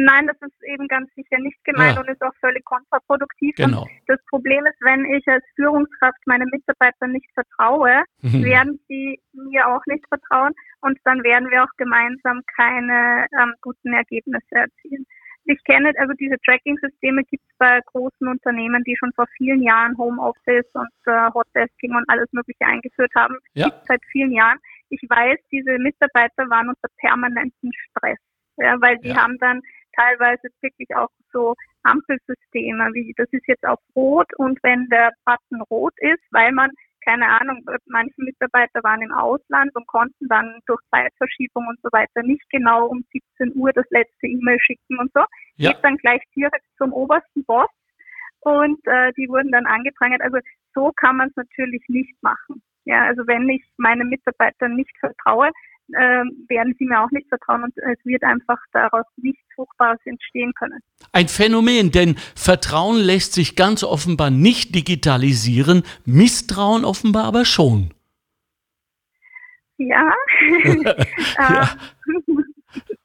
[0.00, 2.00] Nein, das ist eben ganz sicher nicht gemeint ja.
[2.00, 3.56] und ist auch völlig kontraproduktiv.
[3.56, 3.82] Genau.
[3.82, 8.44] Und das Problem ist, wenn ich als Führungskraft meinen Mitarbeitern nicht vertraue, mhm.
[8.44, 13.92] werden sie mir auch nicht vertrauen und dann werden wir auch gemeinsam keine ähm, guten
[13.92, 15.04] Ergebnisse erzielen.
[15.46, 19.98] Ich kenne, also diese Tracking-Systeme gibt es bei großen Unternehmen, die schon vor vielen Jahren
[19.98, 23.36] Homeoffice und äh, Hotdesking und alles Mögliche eingeführt haben.
[23.54, 23.70] Ja.
[23.70, 24.58] Gibt seit vielen Jahren.
[24.90, 28.18] Ich weiß, diese Mitarbeiter waren unter permanentem Stress,
[28.58, 29.16] ja, weil die ja.
[29.16, 29.60] haben dann
[29.98, 35.62] teilweise wirklich auch so Ampelsysteme, wie das ist jetzt auf Rot und wenn der Button
[35.70, 36.70] rot ist, weil man
[37.08, 42.22] keine Ahnung, manche Mitarbeiter waren im Ausland und konnten dann durch Zeitverschiebung und so weiter
[42.22, 43.02] nicht genau um
[43.38, 45.24] 17 Uhr das letzte E-Mail schicken und so.
[45.56, 45.72] Ja.
[45.72, 47.70] Geht dann gleich direkt zum obersten Boss
[48.40, 50.20] und äh, die wurden dann angeprangert.
[50.20, 50.38] Also
[50.74, 52.62] so kann man es natürlich nicht machen.
[52.84, 55.50] Ja, also wenn ich meinen Mitarbeitern nicht vertraue,
[55.92, 60.52] äh, werden sie mir auch nicht vertrauen und es wird einfach daraus nichts Fruchtbares entstehen
[60.54, 60.80] können.
[61.12, 67.94] Ein Phänomen, denn Vertrauen lässt sich ganz offenbar nicht digitalisieren, Misstrauen offenbar aber schon.
[69.78, 70.12] Ja.
[71.38, 71.68] ja.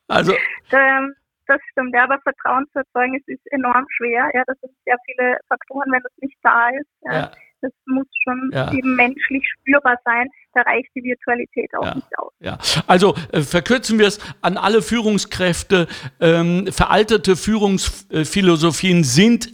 [0.10, 0.34] Also.
[0.72, 1.16] Ähm,
[1.48, 4.30] das stimmt, ja, aber Vertrauen zu erzeugen ist, ist enorm schwer.
[4.34, 6.90] Ja, das sind sehr viele Faktoren, wenn das nicht da ist.
[7.02, 7.14] Ja.
[7.14, 7.32] ja.
[7.64, 8.74] Das muss schon ja.
[8.74, 10.28] eben menschlich spürbar sein.
[10.54, 11.96] Da reicht die Virtualität auch ja.
[11.96, 12.34] nicht aus.
[12.42, 12.58] Ja.
[12.88, 15.88] Also äh, verkürzen wir es an alle Führungskräfte.
[16.20, 19.50] Ähm, veraltete Führungsphilosophien sind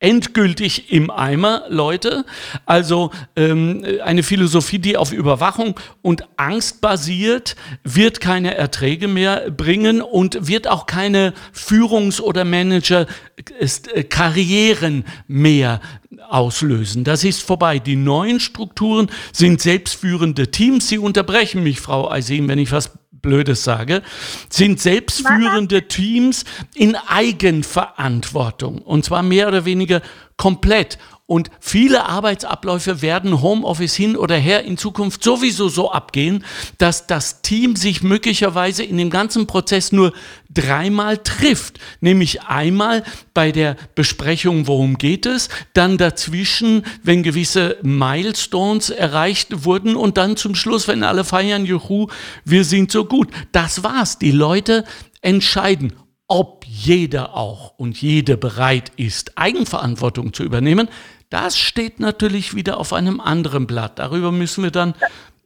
[0.00, 2.24] endgültig im Eimer, Leute.
[2.64, 10.00] Also ähm, eine Philosophie, die auf Überwachung und Angst basiert, wird keine Erträge mehr bringen
[10.00, 15.82] und wird auch keine Führungs- oder Manager-Karrieren mehr
[16.28, 17.04] auslösen.
[17.04, 17.78] Das ist vorbei.
[17.78, 20.88] Die neuen Strukturen sind selbstführende Teams.
[20.88, 24.02] Sie unterbrechen mich, Frau Eisin, wenn ich was Blödes sage,
[24.48, 28.78] sind selbstführende Teams in Eigenverantwortung.
[28.78, 30.00] Und zwar mehr oder weniger
[30.36, 30.98] komplett.
[31.30, 36.44] Und viele Arbeitsabläufe werden Homeoffice hin oder her in Zukunft sowieso so abgehen,
[36.76, 40.12] dass das Team sich möglicherweise in dem ganzen Prozess nur
[40.52, 41.78] dreimal trifft.
[42.00, 49.94] Nämlich einmal bei der Besprechung, worum geht es, dann dazwischen, wenn gewisse Milestones erreicht wurden
[49.94, 52.08] und dann zum Schluss, wenn alle feiern, juhu,
[52.44, 53.28] wir sind so gut.
[53.52, 54.18] Das war's.
[54.18, 54.84] Die Leute
[55.22, 55.92] entscheiden
[56.32, 60.88] ob jeder auch und jede bereit ist, Eigenverantwortung zu übernehmen,
[61.30, 63.98] das steht natürlich wieder auf einem anderen Blatt.
[63.98, 64.94] Darüber müssen wir dann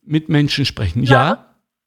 [0.02, 1.02] mit Menschen sprechen.
[1.02, 1.12] Ja?
[1.12, 1.46] ja?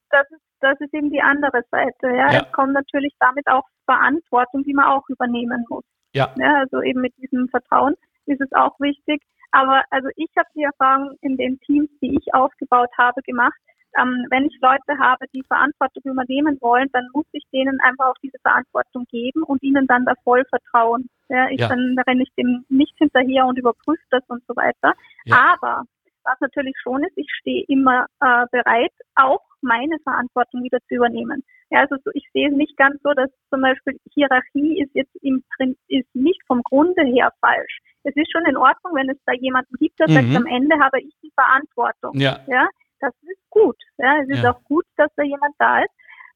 [0.10, 2.08] Das, ist, das ist eben die andere Seite.
[2.08, 2.32] Ja?
[2.32, 2.44] ja.
[2.46, 5.84] Es kommt natürlich damit auch Verantwortung, die man auch übernehmen muss.
[6.14, 6.34] Ja.
[6.38, 6.60] ja.
[6.60, 9.22] Also eben mit diesem Vertrauen ist es auch wichtig.
[9.52, 13.58] Aber also ich habe die Erfahrung in den Teams, die ich aufgebaut habe, gemacht,
[13.98, 18.18] ähm, wenn ich Leute habe, die Verantwortung übernehmen wollen, dann muss ich denen einfach auch
[18.22, 21.10] diese Verantwortung geben und ihnen dann da voll vertrauen.
[21.30, 21.68] Ja, ich ja.
[21.68, 24.94] dann renne ich dem nicht hinterher und überprüfe das und so weiter.
[25.26, 25.54] Ja.
[25.54, 25.84] Aber
[26.24, 31.44] was natürlich schon ist, ich stehe immer äh, bereit, auch meine Verantwortung wieder zu übernehmen.
[31.70, 35.16] Ja, also so, ich sehe es nicht ganz so, dass zum Beispiel Hierarchie ist jetzt
[35.22, 35.44] im
[35.88, 37.80] ist nicht vom Grunde her falsch.
[38.04, 40.14] Es ist schon in Ordnung, wenn es da jemanden gibt, der mhm.
[40.14, 42.14] sagt, am Ende habe ich die Verantwortung.
[42.16, 42.40] Ja.
[42.48, 43.78] ja das ist gut.
[43.98, 44.54] Ja, es ist ja.
[44.54, 45.94] auch gut, dass da jemand da ist.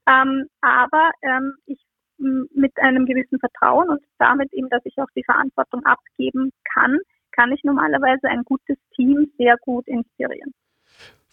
[0.07, 1.79] Ähm, aber ähm, ich
[2.53, 6.99] mit einem gewissen Vertrauen und damit eben, dass ich auch die Verantwortung abgeben kann,
[7.31, 10.53] kann ich normalerweise ein gutes Team sehr gut inspirieren.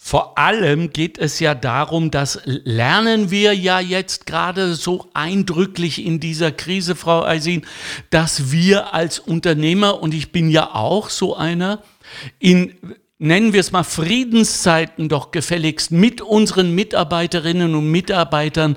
[0.00, 6.20] Vor allem geht es ja darum, das lernen wir ja jetzt gerade so eindrücklich in
[6.20, 7.66] dieser Krise, Frau Eisin,
[8.10, 11.82] dass wir als Unternehmer, und ich bin ja auch so einer,
[12.38, 12.76] in
[13.18, 18.76] nennen wir es mal Friedenszeiten doch gefälligst mit unseren Mitarbeiterinnen und Mitarbeitern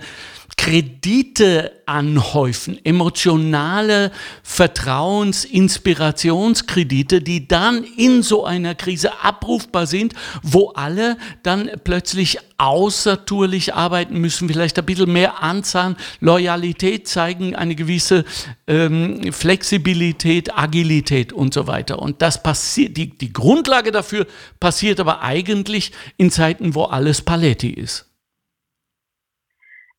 [0.57, 4.11] Kredite anhäufen, emotionale
[4.43, 13.73] Vertrauens-, Inspirationskredite, die dann in so einer Krise abrufbar sind, wo alle dann plötzlich außertourlich
[13.73, 18.23] arbeiten müssen, vielleicht ein bisschen mehr anzahlen, Loyalität zeigen, eine gewisse
[18.67, 21.99] ähm, Flexibilität, Agilität und so weiter.
[21.99, 24.27] Und das passiert, die, die Grundlage dafür
[24.59, 28.10] passiert aber eigentlich in Zeiten, wo alles Paletti ist.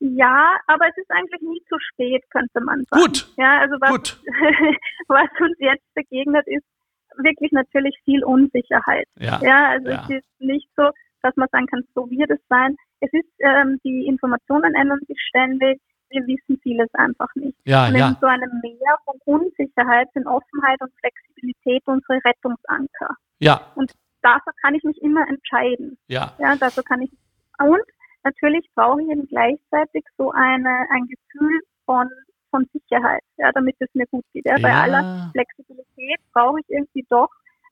[0.04, 3.04] Ja, aber es ist eigentlich nie zu spät, könnte man sagen.
[3.04, 3.28] Gut.
[3.36, 4.20] Ja, also was, Gut.
[5.06, 6.66] was uns jetzt begegnet, ist
[7.18, 9.06] wirklich natürlich viel Unsicherheit.
[9.20, 10.02] Ja, ja also ja.
[10.02, 10.90] es ist nicht so,
[11.22, 12.74] dass man sagen kann, so wird es sein.
[12.98, 15.80] Es ist, ähm, die Informationen ändern sich ständig.
[16.10, 17.56] Wir wissen vieles einfach nicht.
[17.64, 18.16] Ja, und in ja.
[18.20, 23.14] so einem Meer von Unsicherheit sind Offenheit und Flexibilität unsere Rettungsanker.
[23.38, 23.70] Ja.
[23.76, 25.96] Und dafür kann ich mich immer entscheiden.
[26.08, 26.34] Ja.
[26.40, 27.10] Ja, dafür kann ich.
[27.60, 27.82] Und
[28.24, 32.08] natürlich brauche ich eben gleichzeitig so eine, ein Gefühl von
[32.52, 34.44] von Sicherheit, ja, damit es mir gut geht.
[34.44, 34.56] Ja.
[34.60, 37.30] Bei aller Flexibilität brauche ich irgendwie doch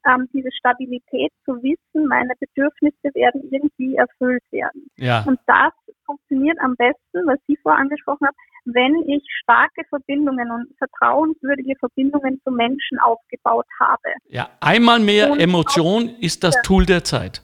[0.08, 4.86] ähm, diese Stabilität zu wissen, meine Bedürfnisse werden irgendwie erfüllt werden.
[4.96, 5.22] Ja.
[5.26, 5.72] Und das
[6.06, 12.40] funktioniert am besten, was Sie vorher angesprochen haben, wenn ich starke Verbindungen und vertrauenswürdige Verbindungen
[12.44, 14.14] zu Menschen aufgebaut habe.
[14.28, 17.42] Ja, einmal mehr und Emotion ist das Tool der Zeit.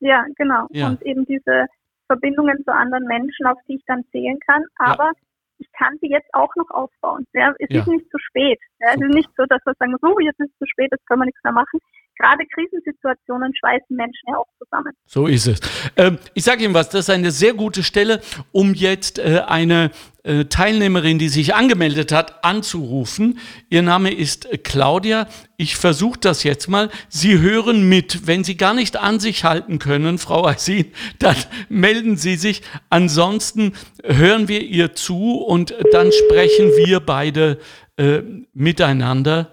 [0.00, 0.66] Ja, genau.
[0.70, 0.88] Ja.
[0.88, 1.66] Und eben diese
[2.06, 4.64] Verbindungen zu anderen Menschen, auf die ich dann zählen kann.
[4.76, 5.12] Aber ja.
[5.58, 7.26] ich kann sie jetzt auch noch aufbauen.
[7.32, 7.80] Ja, es ja.
[7.80, 8.60] ist nicht zu spät.
[8.80, 11.06] Ja, es ist nicht so, dass wir sagen, so, jetzt ist es zu spät, jetzt
[11.06, 11.80] können wir nichts mehr machen
[12.18, 14.92] gerade Krisensituationen schweißen Menschen ja auch zusammen.
[15.06, 15.60] So ist es.
[15.96, 18.20] Ähm, ich sage Ihnen was, das ist eine sehr gute Stelle,
[18.52, 19.90] um jetzt äh, eine
[20.22, 23.38] äh, Teilnehmerin, die sich angemeldet hat, anzurufen.
[23.70, 25.28] Ihr Name ist Claudia.
[25.56, 26.90] Ich versuche das jetzt mal.
[27.08, 28.26] Sie hören mit.
[28.26, 31.36] Wenn Sie gar nicht an sich halten können, Frau Aisin, dann
[31.68, 32.62] melden Sie sich.
[32.90, 37.58] Ansonsten hören wir ihr zu und dann sprechen wir beide
[37.96, 39.52] äh, miteinander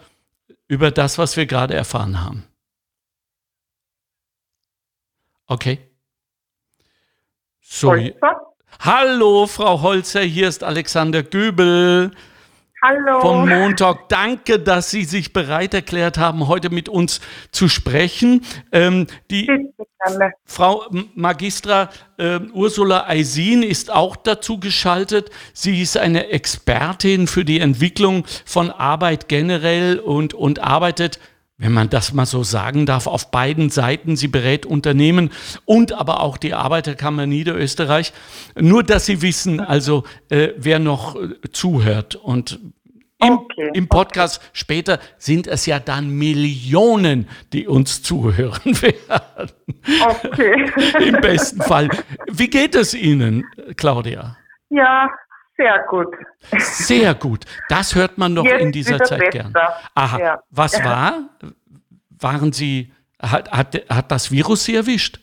[0.68, 2.46] über das, was wir gerade erfahren haben.
[5.54, 5.78] Okay.
[7.62, 7.92] So.
[7.92, 8.42] Holzer?
[8.80, 12.10] Hallo, Frau Holzer, hier ist Alexander Göbel.
[12.82, 13.22] Hallo.
[13.22, 14.10] Vom Montag.
[14.10, 18.44] Danke, dass Sie sich bereit erklärt haben, heute mit uns zu sprechen.
[18.72, 19.48] Ähm, die
[20.44, 25.30] Frau Magistra äh, Ursula Eisin ist auch dazu geschaltet.
[25.54, 31.20] Sie ist eine Expertin für die Entwicklung von Arbeit generell und, und arbeitet
[31.58, 34.16] wenn man das mal so sagen darf, auf beiden Seiten.
[34.16, 35.30] Sie berät Unternehmen
[35.66, 38.12] und aber auch die Arbeiterkammer Niederösterreich.
[38.60, 42.60] Nur, dass Sie wissen, also äh, wer noch äh, zuhört und
[43.24, 44.50] im, okay, im Podcast okay.
[44.54, 49.52] später sind es ja dann Millionen, die uns zuhören werden.
[50.10, 50.72] Okay.
[51.08, 51.90] Im besten Fall.
[52.30, 53.46] Wie geht es Ihnen,
[53.78, 54.38] Claudia?
[54.70, 55.10] Ja,
[55.58, 56.16] sehr gut.
[56.58, 57.46] Sehr gut.
[57.70, 59.32] Das hört man noch Jetzt in dieser Zeit besser.
[59.32, 59.54] gern.
[59.96, 60.20] Aha.
[60.20, 60.44] Ja.
[60.50, 61.30] Was war?
[62.10, 65.20] Waren Sie, hat, hat, hat das Virus Sie erwischt?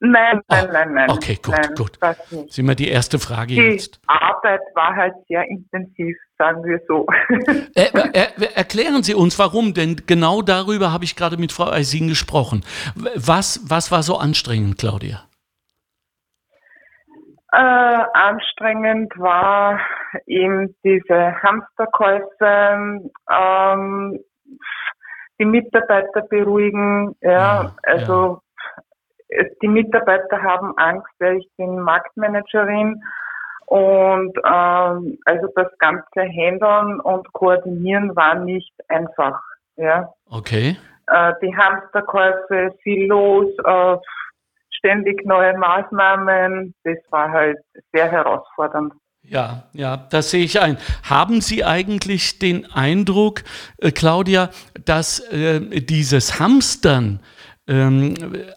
[0.00, 1.10] Nein, nein, oh, nein, nein.
[1.10, 1.98] Okay, gut, nein, gut.
[2.00, 4.00] Das ist immer die erste Frage die jetzt.
[4.06, 7.04] Arbeit war halt sehr intensiv, sagen wir so.
[7.74, 12.06] Er, er, erklären Sie uns, warum, denn genau darüber habe ich gerade mit Frau Eisin
[12.06, 12.64] gesprochen.
[12.94, 15.27] Was, was war so anstrengend, Claudia?
[17.50, 19.80] Äh, anstrengend war
[20.26, 24.20] eben diese Hamsterkäufe, ähm,
[25.38, 28.42] die Mitarbeiter beruhigen, ja, ja also
[29.30, 29.44] ja.
[29.62, 33.02] die Mitarbeiter haben Angst, weil ich bin Marktmanagerin
[33.66, 39.40] und ähm, also das ganze Handeln und Koordinieren war nicht einfach,
[39.76, 40.12] ja.
[40.30, 40.76] Okay.
[41.06, 43.96] Äh, die Hamsterkäufe, viel los, äh,
[44.78, 46.74] ständig neue Maßnahmen.
[46.84, 47.58] Das war halt
[47.92, 48.92] sehr herausfordernd.
[49.22, 50.78] Ja, ja, das sehe ich ein.
[51.02, 53.42] Haben Sie eigentlich den Eindruck,
[53.78, 54.48] äh, Claudia,
[54.84, 57.20] dass äh, dieses Hamstern
[57.66, 58.14] ähm,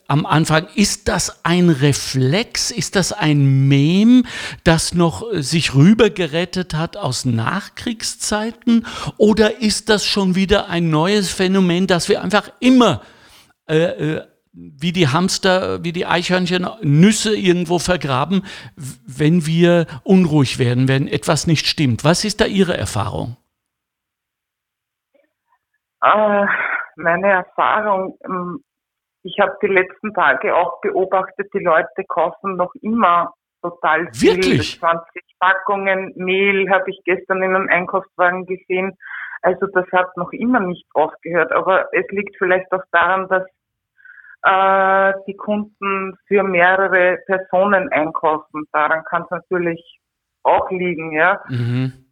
[0.08, 4.26] am Anfang, ist das ein Reflex, ist das ein Mem,
[4.64, 8.86] das noch äh, sich rübergerettet hat aus Nachkriegszeiten?
[9.18, 13.02] Oder ist das schon wieder ein neues Phänomen, das wir einfach immer
[13.68, 14.22] äh, äh
[14.54, 18.44] wie die Hamster, wie die Eichhörnchen Nüsse irgendwo vergraben,
[18.76, 22.04] wenn wir unruhig werden, wenn etwas nicht stimmt.
[22.04, 23.38] Was ist da Ihre Erfahrung?
[26.04, 26.46] Äh,
[26.96, 28.64] meine Erfahrung, ähm,
[29.24, 34.36] ich habe die letzten Tage auch beobachtet, die Leute kaufen noch immer total viel.
[34.36, 34.80] Wirklich?
[34.80, 35.06] 20
[35.40, 38.98] Packungen Mehl habe ich gestern in einem Einkaufswagen gesehen.
[39.44, 41.52] Also das hat noch immer nicht aufgehört.
[41.52, 43.44] Aber es liegt vielleicht auch daran, dass
[44.44, 48.66] äh, die Kunden für mehrere Personen einkaufen.
[48.72, 50.00] Daran kann es natürlich
[50.44, 51.42] auch liegen, ja.
[51.48, 52.06] Mhm.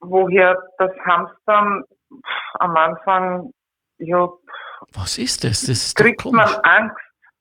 [0.00, 1.84] Woher das Hamstern
[2.54, 3.52] am Anfang,
[3.98, 4.28] ja.
[4.92, 5.62] Was ist das?
[5.62, 6.96] Das ist kriegt man Angst.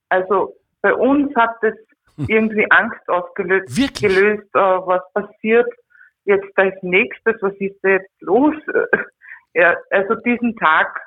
[0.10, 1.76] Also bei uns hat es
[2.16, 2.26] hm.
[2.30, 4.16] irgendwie Angst ausgelöst, Wirklich?
[4.16, 5.68] gelöst, äh, was passiert
[6.26, 8.56] jetzt als nächstes, was ist da jetzt los?
[9.54, 11.05] ja, also diesen Tag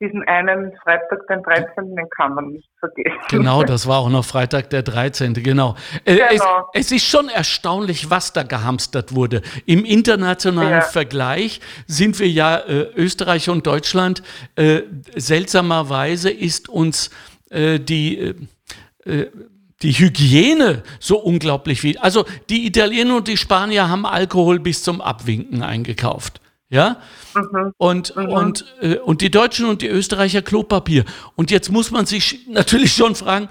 [0.00, 3.18] diesen einen Freitag, den 13., den kann man nicht vergessen.
[3.30, 5.76] Genau, das war auch noch Freitag, der 13., genau.
[6.04, 6.68] Äh, genau.
[6.72, 9.42] Es, es, ist schon erstaunlich, was da gehamstert wurde.
[9.66, 10.80] Im internationalen ja.
[10.80, 14.22] Vergleich sind wir ja äh, Österreich und Deutschland.
[14.56, 14.82] Äh,
[15.14, 17.10] seltsamerweise ist uns
[17.50, 18.34] äh, die
[19.04, 19.26] äh,
[19.82, 21.98] die Hygiene so unglaublich wie.
[21.98, 26.40] Also die Italiener und die Spanier haben Alkohol bis zum Abwinken eingekauft.
[26.74, 26.96] Ja?
[27.36, 27.72] Mhm.
[27.76, 28.28] Und, mhm.
[28.28, 31.04] Und, äh, und die Deutschen und die Österreicher Klopapier.
[31.36, 33.48] Und jetzt muss man sich natürlich schon fragen,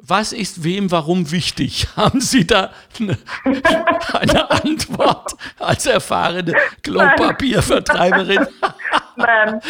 [0.00, 1.86] was ist wem warum wichtig?
[1.96, 3.18] Haben Sie da eine,
[4.12, 8.46] eine Antwort als erfahrene Klopapiervertreiberin?
[9.16, 9.60] Nein,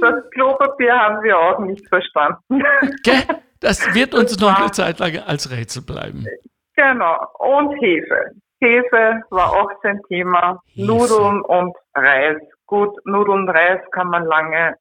[0.00, 2.62] das Klopapier haben wir auch nicht verstanden.
[3.02, 3.22] Gell?
[3.60, 6.26] Das wird uns noch eine Zeit lang als Rätsel bleiben.
[6.74, 7.26] Genau.
[7.38, 8.32] Und Hefe.
[8.60, 10.62] Hefe war auch sein Thema.
[10.74, 10.86] Hefe.
[10.86, 12.36] Nudeln und Reis.
[12.66, 14.76] Gut, Nudeln und Reis kann man lange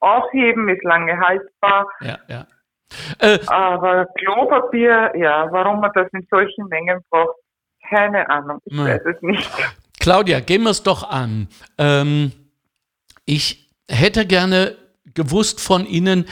[0.00, 1.86] aufheben, ist lange haltbar.
[2.00, 2.46] Ja, ja.
[3.18, 7.36] Äh, Aber Klopapier, ja, warum man das in solchen Mengen braucht,
[7.88, 8.58] keine Ahnung.
[8.64, 8.86] Ich nein.
[8.86, 9.50] weiß es nicht.
[10.00, 11.48] Claudia, gehen wir es doch an.
[11.78, 12.32] Ähm,
[13.24, 14.76] ich hätte gerne
[15.14, 16.24] gewusst von Ihnen,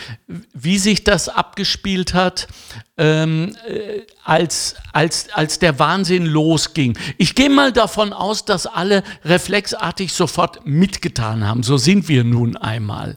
[0.52, 2.48] wie sich das abgespielt hat,
[2.96, 6.98] ähm, äh, als, als, als der Wahnsinn losging.
[7.18, 11.62] Ich gehe mal davon aus, dass alle reflexartig sofort mitgetan haben.
[11.62, 13.16] So sind wir nun einmal.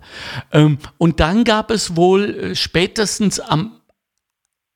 [0.52, 3.80] Ähm, und dann gab es wohl äh, spätestens am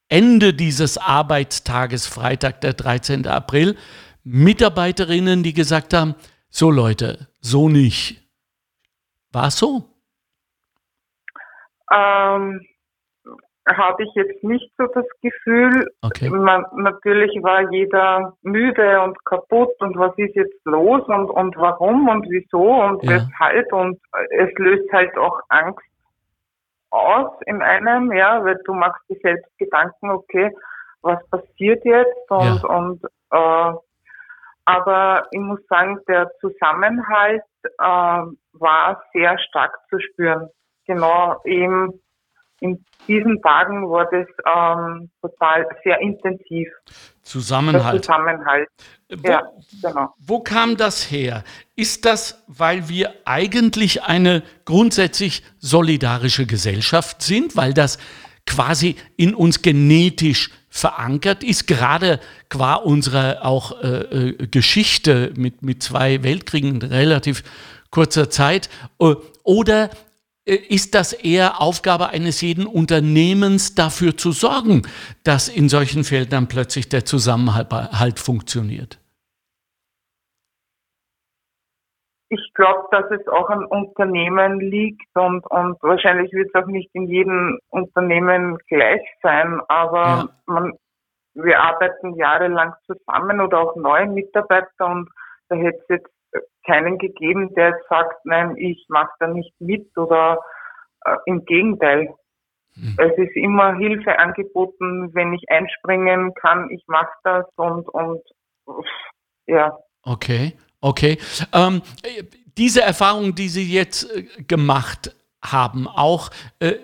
[0.09, 3.27] Ende dieses Arbeitstages, Freitag, der 13.
[3.27, 3.75] April,
[4.23, 6.15] Mitarbeiterinnen, die gesagt haben,
[6.49, 8.21] so Leute, so nicht.
[9.31, 9.96] War es so?
[11.91, 12.61] Ähm,
[13.75, 15.91] habe ich jetzt nicht so das Gefühl.
[16.01, 16.29] Okay.
[16.29, 22.07] Man, natürlich war jeder müde und kaputt und was ist jetzt los und, und warum
[22.07, 23.11] und wieso und ja.
[23.11, 25.83] weshalb und es löst halt auch Angst
[26.89, 30.55] aus in einem, ja, weil du machst dir selbst Gedanken, okay,
[31.01, 32.69] was passiert jetzt und, ja.
[32.69, 33.77] und äh,
[34.65, 38.21] aber ich muss sagen, der Zusammenhalt äh,
[38.53, 40.49] war sehr stark zu spüren
[40.87, 41.99] genau eben
[42.59, 46.67] in diesen Tagen war das ähm, total sehr intensiv.
[47.21, 48.03] Zusammenhalt.
[48.03, 48.67] Zusammenhalt.
[49.09, 49.43] Wo, ja,
[49.81, 50.13] genau.
[50.17, 51.43] Wo kam das her?
[51.75, 57.97] Ist das, weil wir eigentlich eine grundsätzlich solidarische Gesellschaft sind, weil das
[58.45, 62.19] quasi in uns genetisch verankert ist, gerade
[62.49, 67.43] qua unserer auch äh, äh Geschichte mit, mit zwei Weltkriegen in relativ
[67.91, 68.69] kurzer Zeit?
[68.99, 69.89] Äh, oder
[70.47, 74.83] ist das eher Aufgabe eines jeden Unternehmens, dafür zu sorgen,
[75.23, 78.99] dass in solchen Feldern plötzlich der Zusammenhalt funktioniert?
[82.29, 86.89] Ich glaube, dass es auch an Unternehmen liegt und, und wahrscheinlich wird es auch nicht
[86.93, 90.29] in jedem Unternehmen gleich sein, aber ja.
[90.45, 90.73] man,
[91.35, 95.09] wir arbeiten jahrelang zusammen oder auch neue Mitarbeiter und
[95.49, 96.16] da hätte es jetzt
[96.65, 100.39] keinen gegeben, der jetzt sagt, nein, ich mache da nicht mit oder
[101.05, 102.13] äh, im Gegenteil.
[102.75, 102.95] Mhm.
[102.97, 108.21] Es ist immer Hilfe angeboten, wenn ich einspringen kann, ich mache das und, und
[109.47, 109.77] ja.
[110.03, 111.17] Okay, okay.
[111.53, 111.81] Ähm,
[112.57, 116.75] diese Erfahrung, die Sie jetzt äh, gemacht haben, auch äh,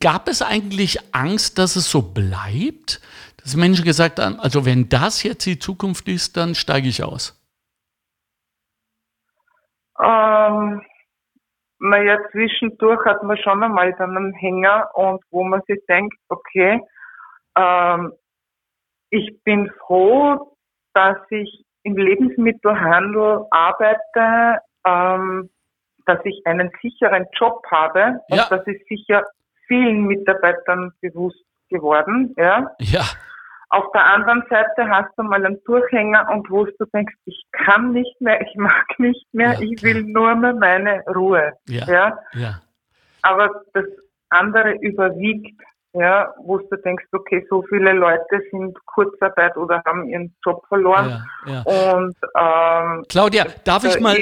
[0.00, 3.00] gab es eigentlich Angst, dass es so bleibt?
[3.42, 7.43] Dass Menschen gesagt haben, also wenn das jetzt die Zukunft ist, dann steige ich aus.
[10.00, 10.82] Ähm,
[11.78, 16.80] naja, zwischendurch hat man schon einmal dann einen Hänger und wo man sich denkt, okay,
[17.56, 18.12] ähm,
[19.10, 20.56] ich bin froh,
[20.94, 25.50] dass ich im Lebensmittelhandel arbeite, ähm,
[26.06, 28.42] dass ich einen sicheren Job habe ja.
[28.42, 29.24] und das ist sicher
[29.66, 32.34] vielen Mitarbeitern bewusst geworden.
[32.36, 32.70] Ja.
[32.80, 33.02] ja.
[33.74, 37.90] Auf der anderen Seite hast du mal einen Durchhänger und wo du denkst, ich kann
[37.90, 41.54] nicht mehr, ich mag nicht mehr, ja, ich will nur mehr meine Ruhe.
[41.66, 42.18] Ja, ja.
[42.34, 42.60] ja.
[43.22, 43.86] Aber das
[44.28, 45.60] andere überwiegt,
[45.92, 51.24] ja, wo du denkst, okay, so viele Leute sind Kurzarbeit oder haben ihren Job verloren.
[51.46, 51.94] Ja, ja.
[51.94, 54.16] Und ähm, Claudia, darf ich mal,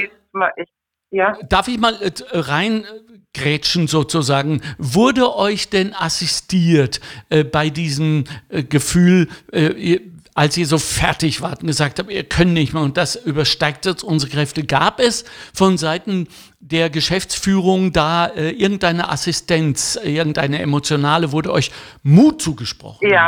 [1.13, 1.37] ja?
[1.47, 2.85] darf ich mal äh, rein
[3.33, 4.61] Grätschen sozusagen.
[4.77, 9.99] Wurde euch denn assistiert äh, bei diesem äh, Gefühl, äh,
[10.35, 13.85] als ihr so fertig wart und gesagt habt, ihr könnt nicht mehr und das übersteigt
[13.85, 14.65] jetzt unsere Kräfte?
[14.65, 16.27] Gab es von Seiten
[16.59, 21.71] der Geschäftsführung da äh, irgendeine Assistenz, irgendeine emotionale, wurde euch
[22.03, 23.07] Mut zugesprochen?
[23.07, 23.27] Ja.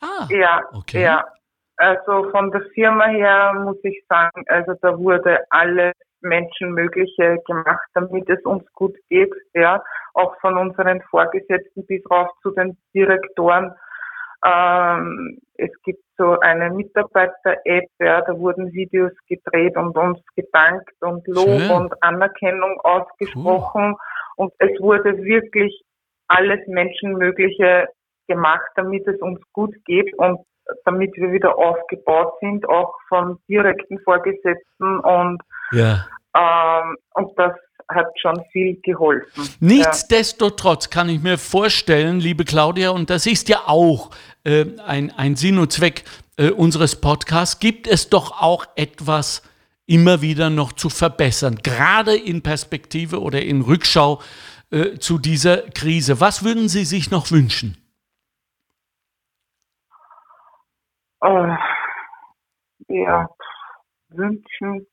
[0.00, 1.02] Ah, ja, okay.
[1.02, 1.24] ja.
[1.76, 8.28] Also von der Firma her muss ich sagen, also da wurde alles Menschenmögliche gemacht, damit
[8.28, 9.82] es uns gut geht, ja,
[10.14, 13.72] auch von unseren Vorgesetzten bis rauf zu den Direktoren.
[14.44, 21.26] Ähm, es gibt so eine Mitarbeiter-App, ja, da wurden Videos gedreht und uns gedankt und
[21.26, 21.70] Lob Schön.
[21.70, 23.92] und Anerkennung ausgesprochen.
[23.92, 23.98] Cool.
[24.36, 25.82] Und es wurde wirklich
[26.28, 27.88] alles Menschenmögliche
[28.28, 30.40] gemacht, damit es uns gut geht und
[30.84, 35.40] damit wir wieder aufgebaut sind, auch von direkten Vorgesetzten und
[35.72, 36.06] ja.
[36.34, 37.52] ähm, und das
[37.88, 39.48] hat schon viel geholfen.
[39.60, 44.10] Nichtsdestotrotz kann ich mir vorstellen, liebe Claudia, und das ist ja auch
[44.44, 46.04] äh, ein, ein Sinn und Zweck
[46.36, 49.42] äh, unseres Podcasts, gibt es doch auch etwas
[49.86, 54.20] immer wieder noch zu verbessern, gerade in Perspektive oder in Rückschau
[54.70, 56.20] äh, zu dieser Krise.
[56.20, 57.78] Was würden Sie sich noch wünschen?
[61.20, 61.46] Oh,
[62.88, 63.28] ja,
[64.10, 64.86] wünschen,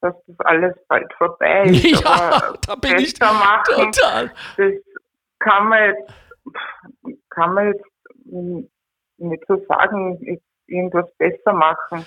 [0.00, 2.04] dass das alles bald vorbei ist.
[2.04, 4.32] Ja, da bin ich machen, total.
[4.56, 4.72] Das
[5.38, 6.12] kann man jetzt,
[7.30, 7.84] kann man jetzt
[9.18, 12.04] nicht so sagen, irgendwas besser machen.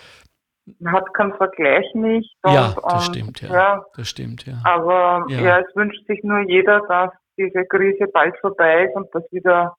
[0.80, 2.36] Man hat keinen Vergleich nicht.
[2.44, 3.54] Und, ja, das und, stimmt, ja.
[3.54, 3.86] ja.
[3.96, 4.56] Das stimmt, ja.
[4.66, 5.40] Aber ja.
[5.40, 5.60] ja.
[5.60, 9.78] es wünscht sich nur jeder, dass diese Krise bald vorbei ist und dass wieder,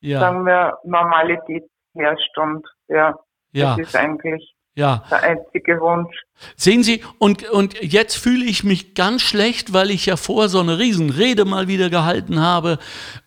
[0.00, 0.20] ja.
[0.20, 3.18] sagen wir, Normalität und ja,
[3.52, 3.76] ja.
[3.76, 5.04] das ist eigentlich ja.
[5.10, 6.16] Der einzige Wunsch.
[6.56, 10.60] Sehen Sie, und, und jetzt fühle ich mich ganz schlecht, weil ich ja vor so
[10.60, 12.78] eine Riesenrede mal wieder gehalten habe,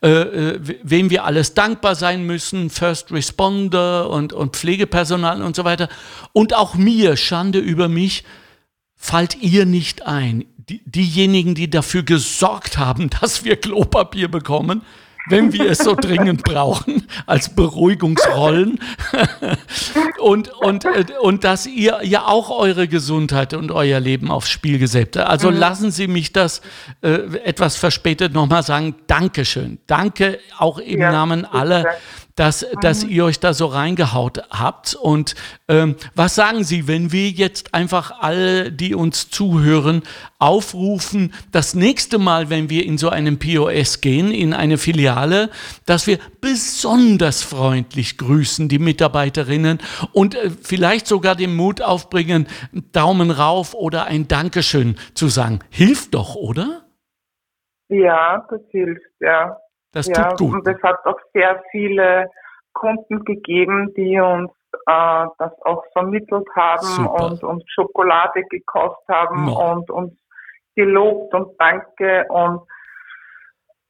[0.02, 5.66] äh, äh, wem wir alles dankbar sein müssen, First Responder und, und Pflegepersonal und so
[5.66, 5.90] weiter.
[6.32, 8.24] Und auch mir, Schande über mich,
[8.96, 10.46] fallt ihr nicht ein.
[10.58, 14.82] Die, diejenigen, die dafür gesorgt haben, dass wir Klopapier bekommen,
[15.30, 18.80] wenn wir es so dringend brauchen, als Beruhigungsrollen.
[20.20, 20.86] und, und,
[21.22, 25.30] und dass ihr ja auch eure Gesundheit und euer Leben aufs Spiel gesetzt habt.
[25.30, 25.58] Also mhm.
[25.58, 26.62] lassen Sie mich das
[27.02, 27.12] äh,
[27.44, 28.96] etwas verspätet nochmal sagen.
[29.08, 29.80] Dankeschön.
[29.88, 31.86] Danke auch im ja, Namen aller
[32.36, 34.96] dass, dass ihr euch da so reingehaut habt.
[34.96, 35.36] Und
[35.68, 40.04] ähm, was sagen Sie, wenn wir jetzt einfach alle, die uns zuhören,
[40.40, 45.50] aufrufen, das nächste Mal, wenn wir in so einem POS gehen, in eine Filiale,
[45.86, 49.80] dass wir besonders freundlich grüßen, die Mitarbeiterinnen
[50.12, 52.48] und äh, vielleicht sogar den Mut aufbringen,
[52.92, 55.60] Daumen rauf oder ein Dankeschön zu sagen.
[55.70, 56.84] Hilft doch, oder?
[57.90, 59.58] Ja, das hilft, ja.
[59.94, 60.54] Das ja, tut gut.
[60.56, 62.30] Und es hat auch sehr viele
[62.74, 64.52] Kunden gegeben, die uns
[64.88, 67.26] äh, das auch vermittelt haben Super.
[67.26, 69.72] und uns Schokolade gekauft haben no.
[69.72, 70.14] und uns
[70.76, 72.26] gelobt und danke.
[72.30, 72.62] Und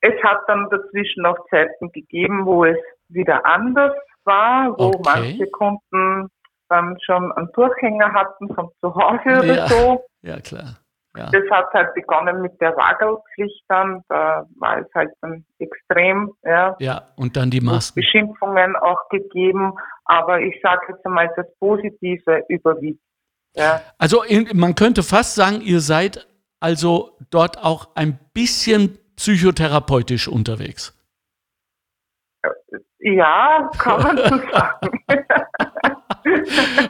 [0.01, 2.77] es hat dann dazwischen auch Zeiten gegeben, wo es
[3.07, 3.93] wieder anders
[4.25, 5.01] war, wo okay.
[5.05, 6.29] manche Kunden
[6.67, 9.39] dann schon einen Durchhänger hatten von zu Hause ja.
[9.39, 10.05] oder so.
[10.21, 10.82] Ja, klar.
[11.15, 11.29] Ja.
[11.29, 16.75] Das hat halt begonnen mit der Wagelpflicht dann, da war es halt dann extrem, ja.
[16.79, 17.99] Ja, und dann die Masken.
[17.99, 19.73] Beschimpfungen auch gegeben,
[20.05, 22.99] aber ich sage jetzt einmal, das Positive überwiegt.
[23.55, 23.81] Ja.
[23.99, 26.27] Also man könnte fast sagen, ihr seid
[26.59, 30.97] also dort auch ein bisschen psychotherapeutisch unterwegs.
[32.99, 34.99] Ja, kann man so sagen.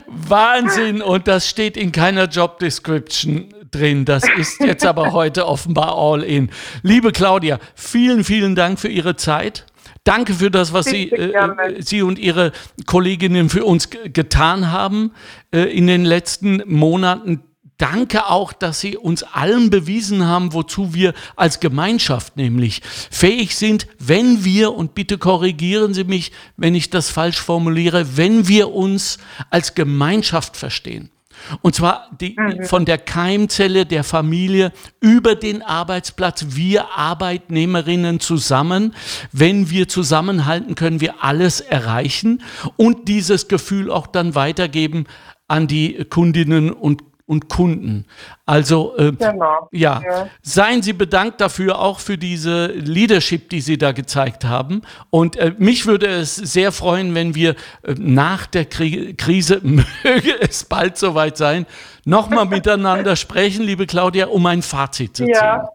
[0.07, 4.05] Wahnsinn und das steht in keiner Job Description drin.
[4.05, 6.49] Das ist jetzt aber heute offenbar all in.
[6.81, 9.65] Liebe Claudia, vielen, vielen Dank für Ihre Zeit.
[10.03, 12.51] Danke für das, was Sie, äh, Sie und Ihre
[12.85, 15.11] Kolleginnen für uns getan haben
[15.51, 17.41] äh, in den letzten Monaten.
[17.77, 23.87] Danke auch, dass Sie uns allen bewiesen haben, wozu wir als Gemeinschaft nämlich fähig sind,
[23.97, 29.17] wenn wir, und bitte korrigieren Sie mich, wenn ich das falsch formuliere, wenn wir uns
[29.49, 31.12] als Gemeinschaft verstehen.
[31.61, 32.63] Und zwar die, mhm.
[32.65, 38.93] von der Keimzelle der Familie über den Arbeitsplatz, wir Arbeitnehmerinnen zusammen.
[39.31, 42.41] Wenn wir zusammenhalten, können wir alles erreichen
[42.77, 45.05] und dieses Gefühl auch dann weitergeben
[45.47, 48.05] an die Kundinnen und und Kunden.
[48.45, 49.69] Also äh, genau.
[49.71, 50.01] ja.
[50.05, 54.81] ja, seien Sie bedankt dafür, auch für diese Leadership, die Sie da gezeigt haben.
[55.09, 57.51] Und äh, mich würde es sehr freuen, wenn wir
[57.83, 61.65] äh, nach der Kri Krise, möge es bald soweit sein,
[62.03, 65.33] nochmal miteinander sprechen, liebe Claudia, um ein Fazit zu ziehen.
[65.33, 65.69] Ja,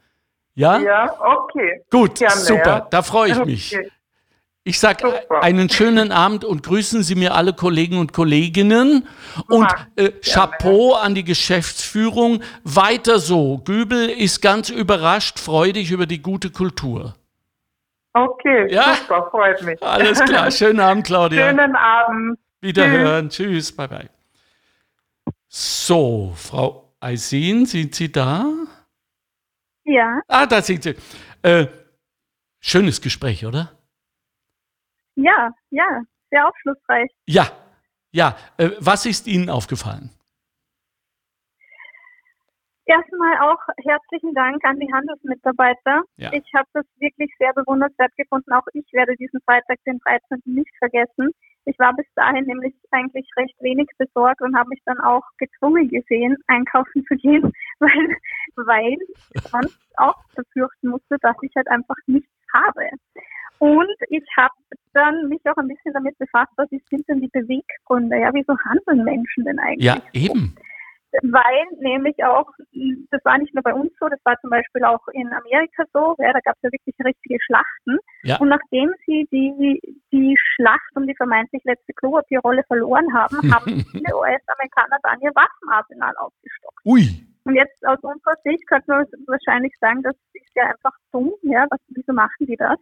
[0.55, 0.79] ja?
[0.79, 1.83] ja okay.
[1.91, 2.87] Gut, Gerne, super, ja.
[2.91, 3.75] da freue ich mich.
[3.75, 3.91] Okay.
[4.69, 9.09] Ich sage einen schönen Abend und grüßen Sie mir alle Kollegen und Kolleginnen.
[9.49, 9.67] Und
[9.97, 12.43] äh, Chapeau an die Geschäftsführung.
[12.65, 13.63] Weiter so.
[13.65, 17.15] Gübel ist ganz überrascht, freudig über die gute Kultur.
[18.13, 18.95] Okay, ja?
[18.97, 19.83] super, freut mich.
[19.83, 20.51] Alles klar.
[20.51, 21.49] Schönen Abend, Claudia.
[21.49, 22.39] Schönen Abend.
[22.61, 23.31] Wiederhören.
[23.31, 23.69] Tschüss.
[23.69, 23.77] Tschüss.
[23.77, 24.11] Bye, bye.
[25.49, 28.45] So, Frau Eisin, sind Sie da?
[29.85, 30.21] Ja.
[30.29, 30.95] Ah, da sind Sie.
[31.41, 31.69] Äh,
[32.61, 33.78] schönes Gespräch, oder?
[35.19, 37.11] Ja, ja, sehr aufschlussreich.
[37.27, 37.49] Ja,
[38.13, 38.37] ja.
[38.57, 40.11] Äh, was ist Ihnen aufgefallen?
[42.87, 46.05] Erstmal auch herzlichen Dank an die Handelsmitarbeiter.
[46.17, 46.33] Ja.
[46.33, 48.53] Ich habe das wirklich sehr bewundernswert gefunden.
[48.53, 50.41] Auch ich werde diesen Freitag, den 13.
[50.47, 51.33] nicht vergessen.
[51.65, 55.89] Ich war bis dahin nämlich eigentlich recht wenig besorgt und habe mich dann auch gezwungen
[55.89, 58.17] gesehen, einkaufen zu gehen, weil
[58.55, 58.97] weil
[59.35, 62.89] ich sonst auch befürchten musste, dass ich halt einfach nichts habe.
[63.59, 64.55] Und ich habe
[64.99, 68.19] dann mich auch ein bisschen damit befasst, was sind denn die Beweggründe?
[68.19, 69.85] Ja, wieso handeln Menschen denn eigentlich?
[69.85, 70.55] Ja, eben.
[71.23, 72.47] Weil nämlich auch,
[73.11, 76.15] das war nicht nur bei uns so, das war zum Beispiel auch in Amerika so,
[76.19, 77.99] ja, da gab es ja wirklich richtige Schlachten.
[78.25, 78.37] Ja.
[78.39, 79.81] Und nachdem sie die,
[80.13, 86.15] die Schlacht um die vermeintlich letzte Klopapierrolle verloren haben, haben viele US-Amerikaner dann ihr Waffenarsenal
[86.19, 86.85] aufgestockt.
[86.85, 87.03] Ui.
[87.45, 91.67] Und jetzt aus unserer Sicht könnte man wahrscheinlich sagen, das ist ja einfach dumm, ja,
[91.71, 92.79] was, wieso machen die das?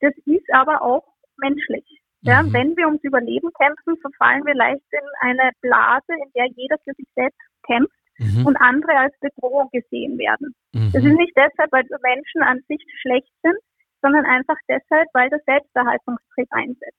[0.00, 1.04] Das ist aber auch
[1.38, 2.00] menschlich.
[2.22, 2.52] Ja, mhm.
[2.52, 6.92] Wenn wir ums Überleben kämpfen, verfallen wir leicht in eine Blase, in der jeder für
[6.94, 8.46] sich selbst kämpft mhm.
[8.46, 10.54] und andere als Bedrohung gesehen werden.
[10.72, 10.90] Mhm.
[10.92, 13.58] Das ist nicht deshalb, weil Menschen an sich schlecht sind,
[14.02, 16.98] sondern einfach deshalb, weil der Selbsterhaltungstrieb einsetzt.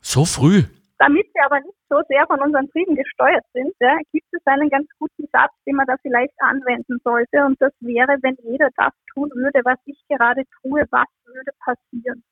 [0.00, 0.64] So früh?
[0.98, 4.68] Damit wir aber nicht so sehr von unseren Trieben gesteuert sind, ja, gibt es einen
[4.68, 7.44] ganz guten Satz, den man da vielleicht anwenden sollte.
[7.46, 12.22] Und das wäre, wenn jeder das tun würde, was ich gerade tue, was würde passieren?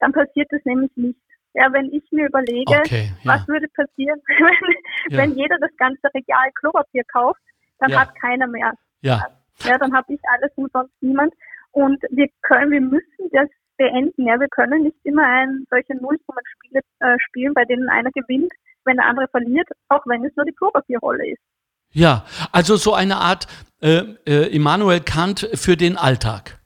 [0.00, 1.18] Dann passiert es nämlich nicht.
[1.54, 3.32] Ja, wenn ich mir überlege, okay, ja.
[3.32, 5.18] was würde passieren, wenn, ja.
[5.18, 7.40] wenn jeder das ganze Regal Klopapier kauft,
[7.78, 8.00] dann ja.
[8.00, 8.72] hat keiner mehr.
[9.00, 9.26] Ja.
[9.64, 11.34] Ja, dann habe ich alles und sonst niemand.
[11.72, 14.26] Und wir können, wir müssen das beenden.
[14.26, 18.52] Ja, wir können nicht immer ein, solche Nullsummenspiele äh, spielen, bei denen einer gewinnt,
[18.84, 21.42] wenn der andere verliert, auch wenn es nur die Klopapierrolle ist.
[21.90, 23.46] Ja, also so eine Art
[23.80, 26.58] äh, äh, Immanuel Kant für den Alltag.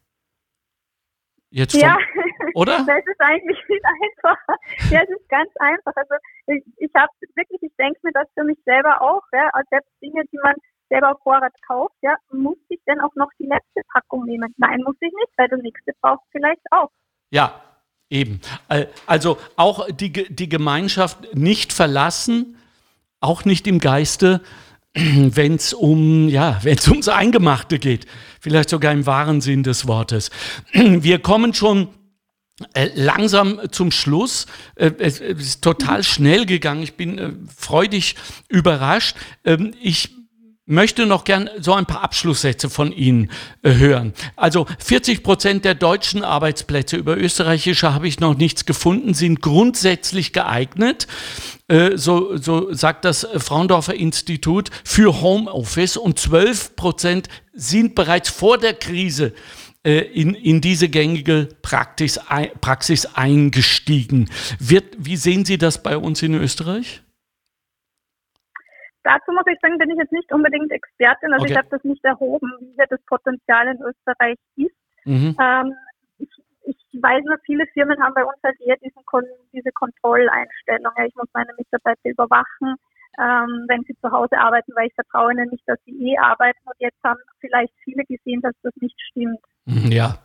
[1.50, 1.96] Jetzt ja,
[2.54, 2.84] oder?
[2.86, 4.56] Das ist eigentlich viel einfacher.
[4.90, 5.92] Ja, es ist ganz einfach.
[5.94, 6.14] Also
[6.46, 10.22] ich, ich habe wirklich, ich denke mir das für mich selber auch, ja, selbst Dinge,
[10.32, 10.54] die man
[10.88, 14.52] selber auf Vorrat kauft, ja, muss ich denn auch noch die letzte Packung nehmen?
[14.58, 16.90] Nein, muss ich nicht, weil der nächste braucht vielleicht auch.
[17.30, 17.62] Ja,
[18.10, 18.40] eben.
[18.68, 22.58] Äh, also auch die, die Gemeinschaft nicht verlassen,
[23.20, 24.42] auch nicht im Geiste,
[24.94, 28.06] wenn es um, ja, wenn es ums Eingemachte geht.
[28.40, 30.30] Vielleicht sogar im wahren Sinn des Wortes.
[30.72, 31.88] Wir kommen schon
[32.74, 34.46] äh, langsam zum Schluss.
[34.74, 36.82] Äh, es, ist total schnell gegangen.
[36.82, 38.16] Ich bin äh, freudig
[38.48, 39.16] überrascht.
[39.44, 40.10] Ähm, ich
[40.66, 43.30] möchte noch gern so ein paar Abschlusssätze von Ihnen
[43.62, 44.12] äh, hören.
[44.36, 50.32] Also 40 Prozent der deutschen Arbeitsplätze, über österreichische habe ich noch nichts gefunden, sind grundsätzlich
[50.32, 51.08] geeignet,
[51.68, 58.56] äh, so, so sagt das Fraundorfer Institut, für Homeoffice und 12 Prozent sind bereits vor
[58.58, 62.20] der Krise äh, in, in diese gängige Praxis,
[62.60, 64.28] Praxis eingestiegen.
[64.60, 67.02] Wird, wie sehen Sie das bei uns in Österreich?
[69.04, 71.52] Dazu muss ich sagen, bin ich jetzt nicht unbedingt Expertin, also okay.
[71.52, 74.76] ich habe das nicht erhoben, wie das Potenzial in Österreich ist.
[75.04, 75.36] Mhm.
[75.40, 75.74] Ähm,
[76.18, 76.30] ich,
[76.62, 79.02] ich weiß nur, viele Firmen haben bei uns halt eher diesen,
[79.52, 80.92] diese Kontrolleinstellung.
[80.96, 82.76] Ja, ich muss meine Mitarbeiter überwachen,
[83.18, 86.60] ähm, wenn sie zu Hause arbeiten, weil ich vertraue ihnen nicht, dass sie eh arbeiten.
[86.64, 89.40] Und jetzt haben vielleicht viele gesehen, dass das nicht stimmt.
[89.66, 90.18] Mhm, ja,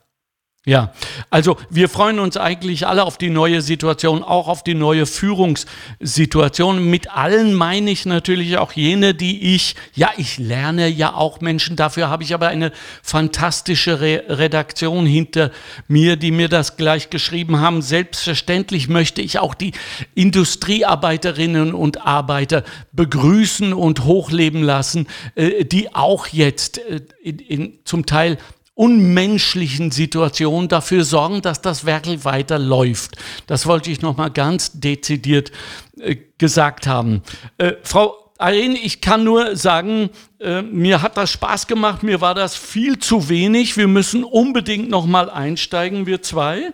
[0.68, 0.92] ja,
[1.30, 6.84] also wir freuen uns eigentlich alle auf die neue Situation, auch auf die neue Führungssituation.
[6.90, 11.78] Mit allen meine ich natürlich auch jene, die ich, ja, ich lerne ja auch Menschen,
[11.78, 15.52] dafür habe ich aber eine fantastische Re Redaktion hinter
[15.88, 17.82] mir, die mir das gleich geschrieben haben.
[17.82, 19.72] Selbstverständlich möchte ich auch die
[20.16, 28.06] Industriearbeiterinnen und Arbeiter begrüßen und hochleben lassen, äh, die auch jetzt äh, in, in, zum
[28.06, 28.38] Teil
[28.78, 33.18] unmenschlichen Situation dafür sorgen, dass das Werkel weiter läuft.
[33.48, 35.52] Das wollte ich nochmal ganz dezidiert
[36.00, 37.24] äh, gesagt haben.
[37.58, 42.36] Äh, Frau Irene, ich kann nur sagen, äh, mir hat das Spaß gemacht, mir war
[42.36, 43.78] das viel zu wenig.
[43.78, 46.72] Wir müssen unbedingt nochmal einsteigen, wir zwei.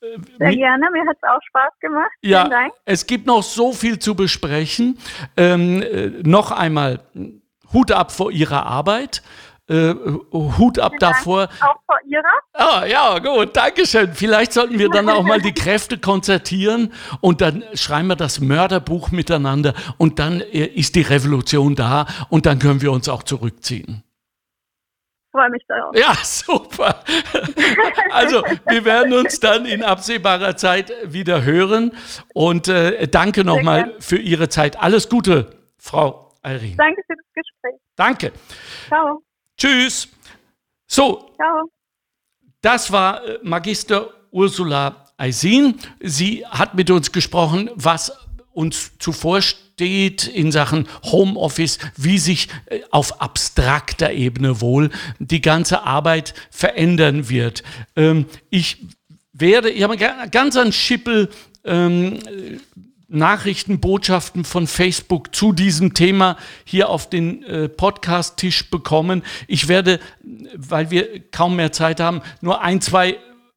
[0.00, 0.06] Äh,
[0.38, 2.10] Sehr gerne, mir hat es auch Spaß gemacht.
[2.20, 2.72] Ja, Vielen Dank.
[2.84, 4.98] es gibt noch so viel zu besprechen.
[5.38, 7.00] Ähm, äh, noch einmal
[7.72, 9.22] Hut ab vor Ihrer Arbeit
[9.68, 9.94] äh,
[10.32, 11.48] Hut ab davor.
[11.60, 12.22] Auch vor Ihrer?
[12.54, 14.12] Ah, ja, gut, Dankeschön.
[14.14, 19.10] Vielleicht sollten wir dann auch mal die Kräfte konzertieren und dann schreiben wir das Mörderbuch
[19.10, 24.02] miteinander und dann äh, ist die Revolution da und dann können wir uns auch zurückziehen.
[25.30, 25.94] Freue mich darauf.
[25.96, 27.04] Ja, super.
[28.10, 31.92] Also, wir werden uns dann in absehbarer Zeit wieder hören
[32.32, 34.80] und äh, danke nochmal für Ihre Zeit.
[34.80, 36.76] Alles Gute, Frau Irene.
[36.76, 37.80] Danke für das Gespräch.
[37.96, 38.32] Danke.
[38.88, 39.22] Ciao.
[39.58, 40.08] Tschüss.
[40.86, 41.30] So.
[41.36, 41.70] Ciao.
[42.60, 45.78] Das war äh, Magister Ursula Eisin.
[46.00, 48.12] Sie hat mit uns gesprochen, was
[48.52, 55.82] uns zuvor steht in Sachen Homeoffice, wie sich äh, auf abstrakter Ebene wohl die ganze
[55.82, 57.62] Arbeit verändern wird.
[57.96, 58.86] Ähm, ich
[59.32, 61.30] werde, ich habe ganz an Schippel
[61.64, 62.18] ähm,
[63.08, 69.22] Nachrichtenbotschaften von Facebook zu diesem Thema hier auf den äh, Podcast-Tisch bekommen.
[69.46, 69.98] Ich werde,
[70.54, 73.16] weil wir kaum mehr Zeit haben, nur ein, zwei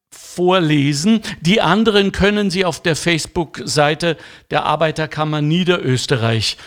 [0.09, 1.21] vorlesen.
[1.41, 4.17] Die anderen können Sie auf der Facebook-Seite
[4.49, 6.57] der Arbeiterkammer Niederösterreich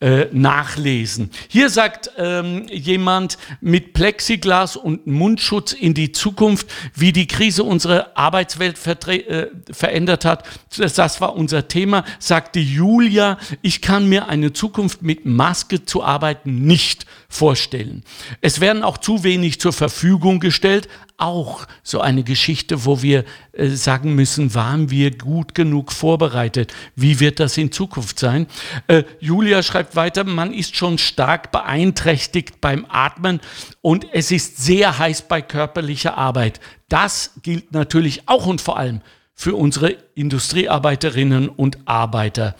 [0.00, 1.30] äh, nachlesen.
[1.48, 8.16] Hier sagt ähm, jemand mit Plexiglas und Mundschutz in die Zukunft, wie die Krise unsere
[8.16, 8.76] Arbeitswelt
[9.06, 10.44] äh, verändert hat.
[10.76, 13.38] Das, das war unser Thema, sagte Julia.
[13.62, 18.04] Ich kann mir eine Zukunft mit Maske zu arbeiten nicht vorstellen.
[18.40, 23.68] Es werden auch zu wenig zur Verfügung gestellt, auch so eine Geschichte, wo wir äh,
[23.68, 26.74] sagen müssen, waren wir gut genug vorbereitet?
[26.96, 28.46] Wie wird das in Zukunft sein?
[28.88, 33.40] Äh, Julia schreibt weiter, man ist schon stark beeinträchtigt beim Atmen
[33.80, 36.60] und es ist sehr heiß bei körperlicher Arbeit.
[36.88, 39.00] Das gilt natürlich auch und vor allem
[39.34, 42.54] für unsere Industriearbeiterinnen und Arbeiter.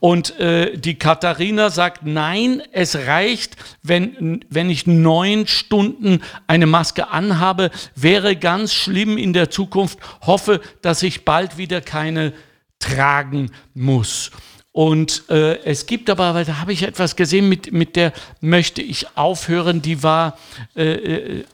[0.00, 7.08] Und äh, die Katharina sagt, nein, es reicht, wenn, wenn ich neun Stunden eine Maske
[7.08, 12.32] anhabe, wäre ganz schlimm in der Zukunft, hoffe, dass ich bald wieder keine
[12.80, 14.32] tragen muss.
[14.72, 19.16] Und äh, es gibt aber, da habe ich etwas gesehen, mit, mit der möchte ich
[19.16, 20.36] aufhören, die war,
[20.74, 21.44] äh, äh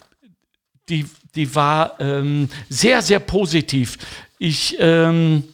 [0.88, 1.06] die,
[1.36, 3.96] die war ähm, sehr, sehr positiv.
[4.44, 5.44] Ich, ähm,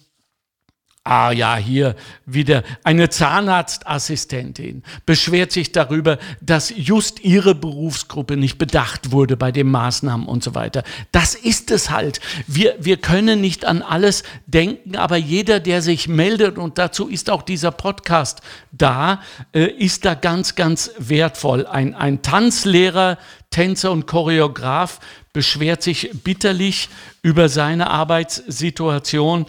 [1.09, 1.97] ah ja, hier
[2.27, 9.71] wieder eine Zahnarztassistentin beschwert sich darüber, dass just ihre Berufsgruppe nicht bedacht wurde bei den
[9.71, 10.83] Maßnahmen und so weiter.
[11.11, 12.21] Das ist es halt.
[12.47, 17.31] Wir, wir können nicht an alles denken, aber jeder, der sich meldet, und dazu ist
[17.31, 19.23] auch dieser Podcast da,
[19.55, 21.67] äh, ist da ganz, ganz wertvoll.
[21.67, 23.17] Ein, ein Tanzlehrer,
[23.51, 25.01] Tänzer und Choreograf
[25.33, 26.91] beschwert sich bitterlich
[27.23, 29.47] über seine Arbeitssituation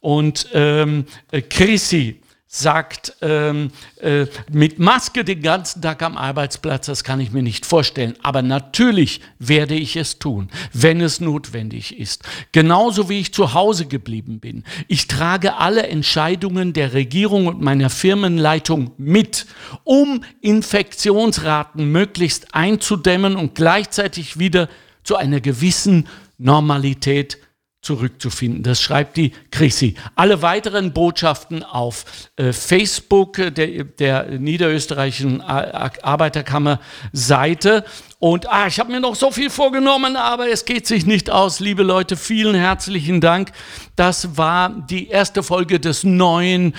[0.00, 2.20] und ähm, äh, Chrissy
[2.52, 3.70] sagt, ähm,
[4.00, 8.14] äh, mit Maske den ganzen Tag am Arbeitsplatz, das kann ich mir nicht vorstellen.
[8.24, 12.24] Aber natürlich werde ich es tun, wenn es notwendig ist.
[12.50, 14.64] Genauso wie ich zu Hause geblieben bin.
[14.88, 19.46] Ich trage alle Entscheidungen der Regierung und meiner Firmenleitung mit,
[19.84, 24.68] um Infektionsraten möglichst einzudämmen und gleichzeitig wieder
[25.04, 27.38] zu einer gewissen Normalität
[27.82, 28.62] zurückzufinden.
[28.62, 29.96] Das schreibt die Chrissy.
[30.14, 32.04] Alle weiteren Botschaften auf
[32.36, 37.84] äh, Facebook der, der niederösterreichischen Arbeiterkammer-Seite.
[38.18, 41.58] Und ah, ich habe mir noch so viel vorgenommen, aber es geht sich nicht aus.
[41.58, 43.52] Liebe Leute, vielen herzlichen Dank.
[43.96, 46.74] Das war die erste Folge des neuen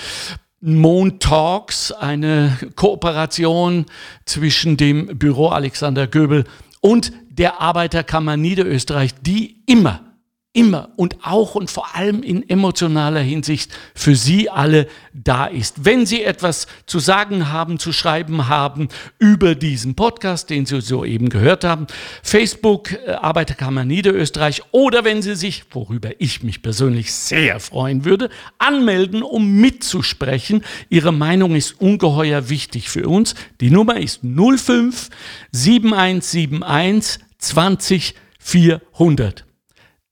[0.60, 3.86] Moon Talks, eine Kooperation
[4.24, 6.44] zwischen dem Büro Alexander Göbel
[6.80, 10.11] und der Arbeiterkammer Niederösterreich, die immer
[10.54, 15.86] immer und auch und vor allem in emotionaler Hinsicht für Sie alle da ist.
[15.86, 18.88] Wenn Sie etwas zu sagen haben, zu schreiben haben
[19.18, 21.86] über diesen Podcast, den Sie soeben gehört haben,
[22.22, 28.28] Facebook, äh, Arbeiterkammer Niederösterreich oder wenn Sie sich, worüber ich mich persönlich sehr freuen würde,
[28.58, 30.64] anmelden, um mitzusprechen.
[30.90, 33.34] Ihre Meinung ist ungeheuer wichtig für uns.
[33.62, 35.08] Die Nummer ist 05
[35.52, 39.46] 7171 20 400.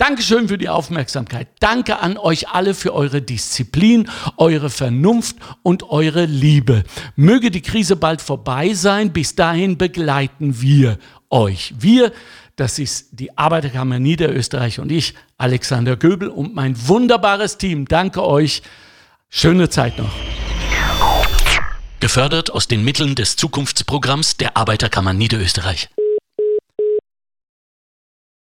[0.00, 1.48] Dankeschön für die Aufmerksamkeit.
[1.60, 6.84] Danke an euch alle für eure Disziplin, eure Vernunft und eure Liebe.
[7.16, 9.12] Möge die Krise bald vorbei sein.
[9.12, 10.96] Bis dahin begleiten wir
[11.28, 11.74] euch.
[11.78, 12.12] Wir,
[12.56, 17.84] das ist die Arbeiterkammer Niederösterreich und ich, Alexander Göbel und mein wunderbares Team.
[17.84, 18.62] Danke euch.
[19.28, 20.14] Schöne Zeit noch.
[22.00, 25.90] Gefördert aus den Mitteln des Zukunftsprogramms der Arbeiterkammer Niederösterreich.